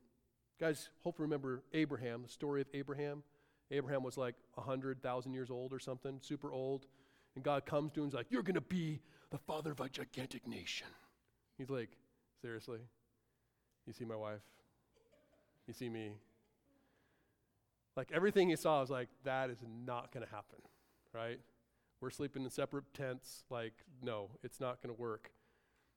[0.60, 3.22] Guys, hopefully remember Abraham, the story of Abraham.
[3.70, 6.86] Abraham was like 100,000 years old or something, super old.
[7.34, 9.00] And God comes to him and he's like, You're going to be
[9.30, 10.86] the father of a gigantic nation.
[11.58, 11.90] He's like,
[12.40, 12.80] Seriously?
[13.86, 14.40] You see my wife?
[15.66, 16.12] You see me?
[17.96, 20.58] Like everything he saw was like, That is not going to happen,
[21.12, 21.40] right?
[22.00, 23.44] We're sleeping in separate tents.
[23.50, 25.30] Like, no, it's not going to work.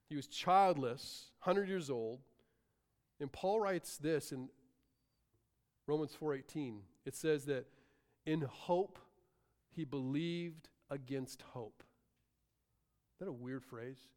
[0.07, 2.19] He was childless, 100 years old.
[3.19, 4.49] And Paul writes this in
[5.89, 6.83] Romans 4:18.
[7.03, 7.65] It says that
[8.23, 8.99] in hope
[9.71, 11.83] he believed against hope.
[13.13, 14.07] Is that a weird phrase?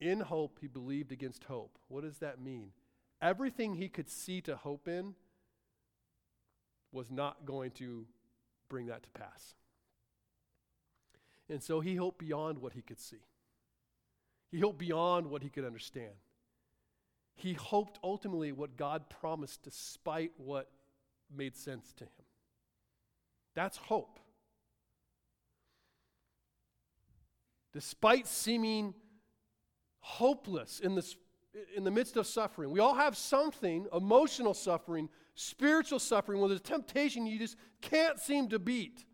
[0.00, 1.78] In hope he believed against hope.
[1.86, 2.72] What does that mean?
[3.20, 5.14] Everything he could see to hope in
[6.90, 8.04] was not going to
[8.68, 9.54] bring that to pass.
[11.48, 13.24] And so he hoped beyond what he could see.
[14.50, 16.14] He hoped beyond what he could understand.
[17.36, 20.68] He hoped ultimately what God promised despite what
[21.36, 22.10] made sense to him.
[23.54, 24.18] That's hope.
[27.72, 28.94] Despite seeming
[30.00, 31.16] hopeless in, this,
[31.74, 36.60] in the midst of suffering, we all have something emotional suffering, spiritual suffering, where there's
[36.60, 39.04] temptation you just can't seem to beat.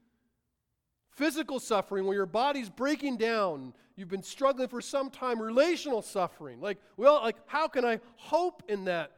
[1.10, 6.60] Physical suffering, where your body's breaking down, you've been struggling for some time, relational suffering.
[6.60, 9.12] Like, well, like, how can I hope in that?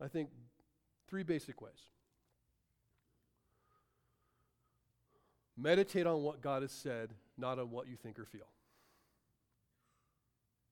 [0.00, 0.30] I think
[1.12, 1.90] Three basic ways.
[5.58, 8.48] Meditate on what God has said, not on what you think or feel.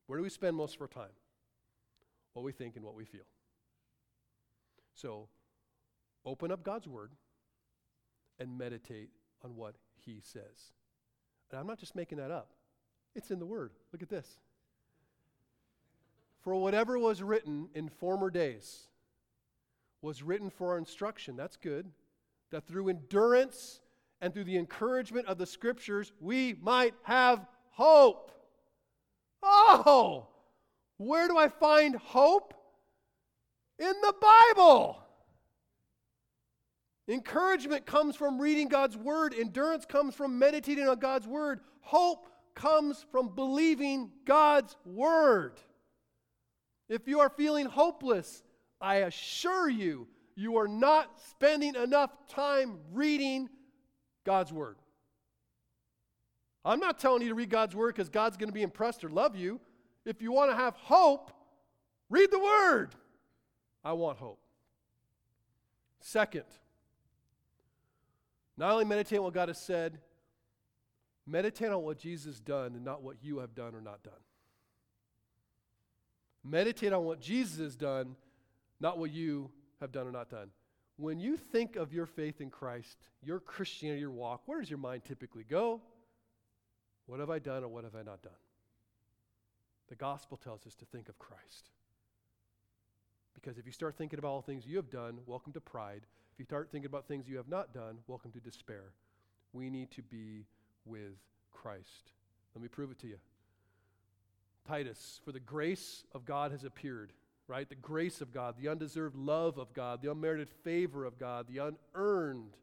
[0.07, 1.13] Where do we spend most of our time?
[2.33, 3.27] What we think and what we feel.
[4.95, 5.29] So,
[6.25, 7.13] open up God's Word
[8.39, 9.11] and meditate
[9.45, 10.73] on what He says.
[11.51, 12.49] And I'm not just making that up,
[13.15, 13.73] it's in the Word.
[13.93, 14.39] Look at this.
[16.41, 18.87] For whatever was written in former days,
[20.03, 21.37] was written for our instruction.
[21.37, 21.91] That's good.
[22.51, 23.81] That through endurance
[24.21, 28.33] and through the encouragement of the scriptures, we might have hope.
[29.43, 30.29] Oh,
[30.97, 32.55] where do I find hope?
[33.81, 35.03] in the Bible.
[37.09, 43.05] Encouragement comes from reading God's word, endurance comes from meditating on God's word, hope comes
[43.11, 45.55] from believing God's word.
[46.89, 48.43] If you are feeling hopeless,
[48.81, 53.49] I assure you, you are not spending enough time reading
[54.25, 54.77] God's word.
[56.65, 59.09] I'm not telling you to read God's word because God's going to be impressed or
[59.09, 59.61] love you.
[60.05, 61.31] If you want to have hope,
[62.09, 62.95] read the word.
[63.85, 64.41] I want hope.
[66.01, 66.45] Second,
[68.57, 69.99] not only meditate on what God has said,
[71.27, 74.13] meditate on what Jesus has done and not what you have done or not done.
[76.45, 78.17] Meditate on what Jesus has done,
[78.81, 79.51] not what you
[79.81, 80.49] have done or not done.
[80.97, 84.79] When you think of your faith in Christ, your Christianity, your walk, where does your
[84.79, 85.81] mind typically go?
[87.07, 88.33] What have I done or what have I not done?
[89.89, 91.71] The gospel tells us to think of Christ.
[93.35, 96.03] Because if you start thinking about all things you have done, welcome to pride.
[96.33, 98.93] If you start thinking about things you have not done, welcome to despair.
[99.53, 100.47] We need to be
[100.85, 101.17] with
[101.51, 102.13] Christ.
[102.55, 103.17] Let me prove it to you.
[104.69, 107.13] Titus, for the grace of God has appeared,
[107.51, 107.69] right?
[107.69, 111.75] The grace of God, the undeserved love of God, the unmerited favor of God, the
[111.95, 112.57] unearned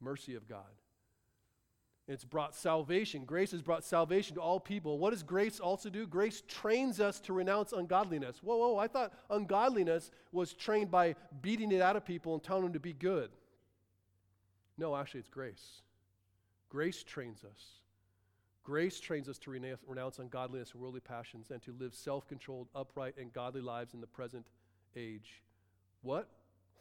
[0.00, 0.64] mercy of God.
[2.08, 3.24] It's brought salvation.
[3.24, 4.98] Grace has brought salvation to all people.
[4.98, 6.06] What does grace also do?
[6.06, 8.42] Grace trains us to renounce ungodliness.
[8.42, 12.64] Whoa, whoa, I thought ungodliness was trained by beating it out of people and telling
[12.64, 13.30] them to be good.
[14.76, 15.82] No, actually, it's grace.
[16.68, 17.83] Grace trains us.
[18.64, 23.14] Grace trains us to renounce ungodliness and worldly passions and to live self controlled, upright,
[23.18, 24.46] and godly lives in the present
[24.96, 25.42] age.
[26.02, 26.28] What?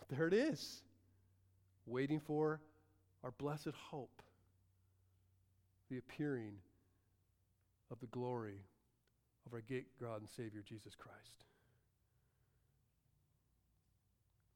[0.10, 0.82] There it is.
[1.86, 2.60] Waiting for
[3.24, 4.22] our blessed hope
[5.90, 6.56] the appearing
[7.90, 8.60] of the glory
[9.46, 11.46] of our great God and Savior Jesus Christ.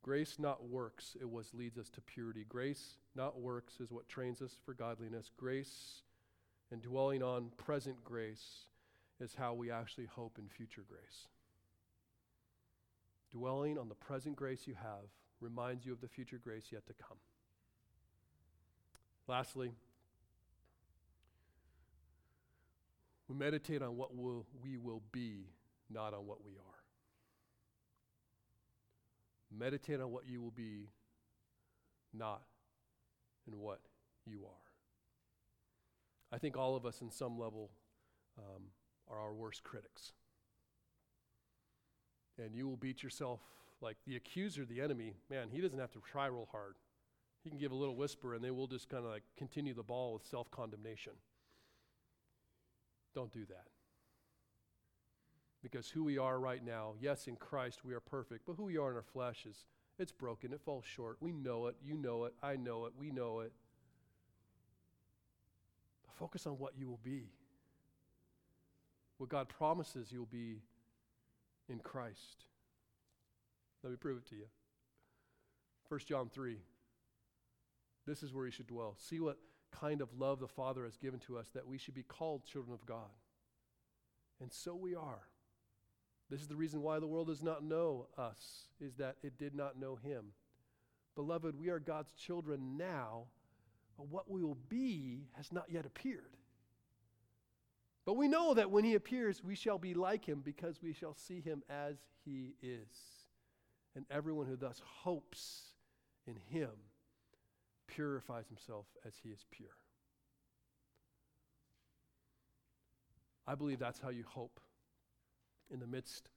[0.02, 2.46] Grace, not works, it was leads us to purity.
[2.48, 5.32] Grace, not works, is what trains us for godliness.
[5.38, 6.02] Grace
[6.72, 8.66] and dwelling on present grace
[9.20, 11.28] is how we actually hope in future grace.
[13.32, 15.10] Dwelling on the present grace you have
[15.40, 17.18] reminds you of the future grace yet to come.
[19.28, 19.72] Lastly,
[23.28, 25.48] We meditate on what will, we will be,
[25.90, 26.64] not on what we are.
[29.58, 30.90] Meditate on what you will be,
[32.14, 32.42] not
[33.48, 33.80] in what
[34.26, 34.67] you are.
[36.32, 37.72] I think all of us, in some level,
[38.38, 38.64] um,
[39.10, 40.14] are our worst critics.
[42.38, 43.40] And you will beat yourself
[43.82, 45.16] like the accuser, the enemy.
[45.30, 46.76] Man, he doesn't have to try real hard.
[47.44, 49.84] He can give a little whisper, and they will just kind of like continue the
[49.84, 51.14] ball with self condemnation.
[53.16, 53.68] Don't do that.
[55.64, 58.78] Because who we are right now, yes, in Christ we are perfect, but who we
[58.78, 59.66] are in our flesh is
[59.98, 61.18] it's broken, it falls short.
[61.20, 63.54] We know it, you know it, I know it, we know it.
[66.18, 67.30] Focus on what you will be.
[69.18, 70.62] What God promises you'll be
[71.70, 72.46] in Christ.
[73.84, 74.46] Let me prove it to you.
[75.90, 76.58] 1 John 3.
[78.06, 78.96] This is where you should dwell.
[78.98, 79.38] See what
[79.72, 82.74] kind of love the Father has given to us that we should be called children
[82.74, 83.12] of God.
[84.42, 85.28] And so we are.
[86.30, 89.56] This is the reason why the world does not know us, is that it did
[89.56, 90.26] not know him.
[91.16, 93.26] Beloved, we are God's children now,
[93.98, 96.38] but what we will be has not yet appeared.
[98.06, 101.14] But we know that when he appears, we shall be like him because we shall
[101.14, 102.88] see him as he is.
[103.96, 105.74] And everyone who thus hopes
[106.26, 106.70] in him
[107.88, 109.76] purifies himself as he is pure.
[113.46, 114.60] I believe that's how you hope
[115.70, 116.30] in the midst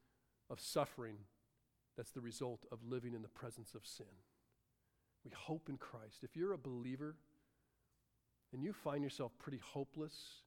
[0.49, 1.17] of suffering
[1.97, 4.07] that's the result of living in the presence of sin.
[5.25, 6.23] We hope in Christ.
[6.23, 7.17] If you're a believer
[8.53, 10.43] and you find yourself pretty hopeless,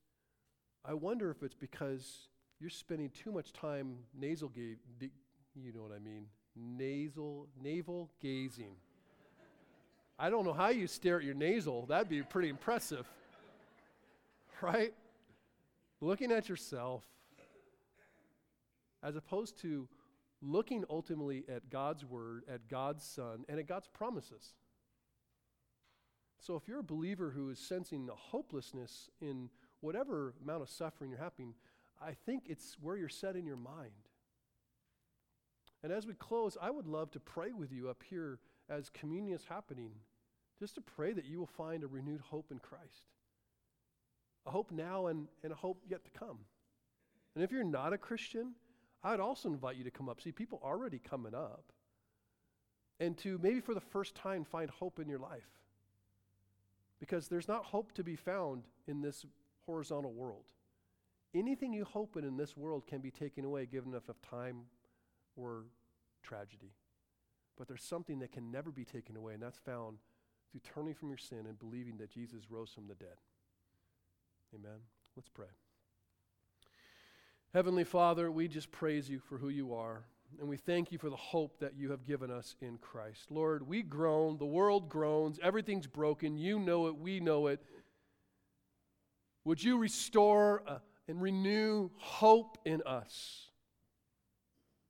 [0.85, 2.27] I wonder if it's because
[2.59, 4.77] you're spending too much time nasal ga-
[5.55, 6.25] you know what I mean,
[6.55, 8.75] nasal navel gazing.
[10.19, 11.85] I don't know how you stare at your nasal.
[11.85, 13.07] That'd be pretty impressive.
[14.61, 14.93] Right?
[15.99, 17.03] Looking at yourself
[19.01, 19.87] as opposed to
[20.41, 24.53] looking ultimately at God's word, at God's Son, and at God's promises.
[26.45, 31.09] So if you're a believer who is sensing a hopelessness in whatever amount of suffering
[31.09, 31.53] you're having,
[32.01, 33.91] I think it's where you're set in your mind.
[35.83, 38.39] And as we close, I would love to pray with you up here
[38.69, 39.91] as communion is happening,
[40.59, 43.07] just to pray that you will find a renewed hope in Christ.
[44.45, 46.39] A hope now and, and a hope yet to come.
[47.35, 48.53] And if you're not a Christian,
[49.01, 50.19] I'd also invite you to come up.
[50.19, 51.63] See, people already coming up.
[52.99, 55.62] and to maybe for the first time find hope in your life.
[57.03, 59.25] Because there's not hope to be found in this
[59.65, 60.45] horizontal world.
[61.35, 64.61] Anything you hope in in this world can be taken away given enough of time
[65.35, 65.65] or
[66.21, 66.71] tragedy.
[67.57, 69.97] But there's something that can never be taken away, and that's found
[70.49, 73.17] through turning from your sin and believing that Jesus rose from the dead.
[74.55, 74.79] Amen.
[75.17, 75.47] Let's pray.
[77.53, 80.05] Heavenly Father, we just praise you for who you are,
[80.39, 83.31] and we thank you for the hope that you have given us in Christ.
[83.31, 86.37] Lord, we groan, the world groans, everything's broken.
[86.37, 87.61] You know it, we know it.
[89.45, 90.77] Would you restore uh,
[91.07, 93.49] and renew hope in us?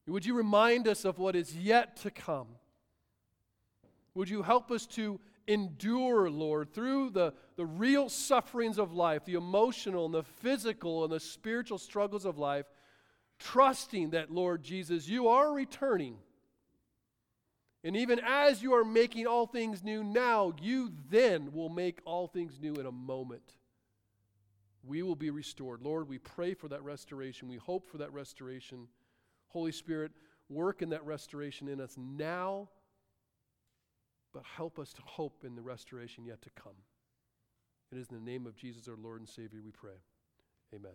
[0.08, 2.48] Would you remind us of what is yet to come?
[4.16, 9.34] Would you help us to endure, Lord, through the, the real sufferings of life, the
[9.36, 12.66] emotional and the physical and the spiritual struggles of life,
[13.44, 16.18] trusting that, Lord Jesus, you are returning.
[17.84, 22.28] And even as you are making all things new now, you then will make all
[22.28, 23.58] things new in a moment.
[24.86, 25.82] We will be restored.
[25.82, 27.48] Lord, we pray for that restoration.
[27.48, 28.88] We hope for that restoration.
[29.48, 30.12] Holy Spirit,
[30.50, 32.70] work in that restoration in us now
[34.34, 36.74] but help us to hope in the restoration yet to come.
[37.92, 40.02] It is in the name of Jesus, our Lord and Savior, we pray.
[40.74, 40.94] Amen.